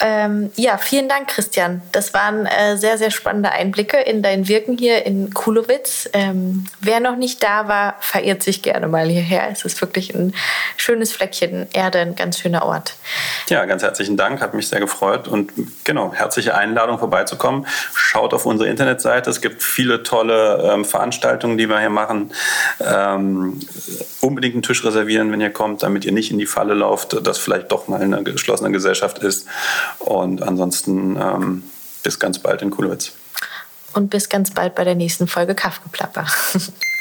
[0.05, 1.81] Ähm, ja, vielen Dank, Christian.
[1.93, 6.11] Das waren äh, sehr, sehr spannende Einblicke in dein Wirken hier in Kulowitz.
[6.13, 9.49] Ähm, wer noch nicht da war, verirrt sich gerne mal hierher.
[9.53, 10.35] Es ist wirklich ein
[10.77, 12.95] schönes Fleckchen Erde, ein ganz schöner Ort.
[13.49, 15.53] Ja, ganz herzlichen Dank, hat mich sehr gefreut und
[15.85, 17.69] genau, herzliche Einladung vorbeizukommen.
[17.95, 22.33] Schaut auf unsere Internetseite, es gibt viele tolle ähm, Veranstaltungen, die wir hier machen.
[22.81, 23.61] Ähm,
[24.21, 27.39] unbedingt einen Tisch reservieren, wenn ihr kommt, damit ihr nicht in die Falle lauft, dass
[27.39, 29.47] vielleicht doch mal eine geschlossene Gesellschaft ist.
[29.99, 31.65] Und ansonsten ähm,
[32.03, 33.13] bis ganz bald in Kulowitz.
[33.95, 36.27] Und bis ganz bald bei der nächsten Folge Kaffgeplapper.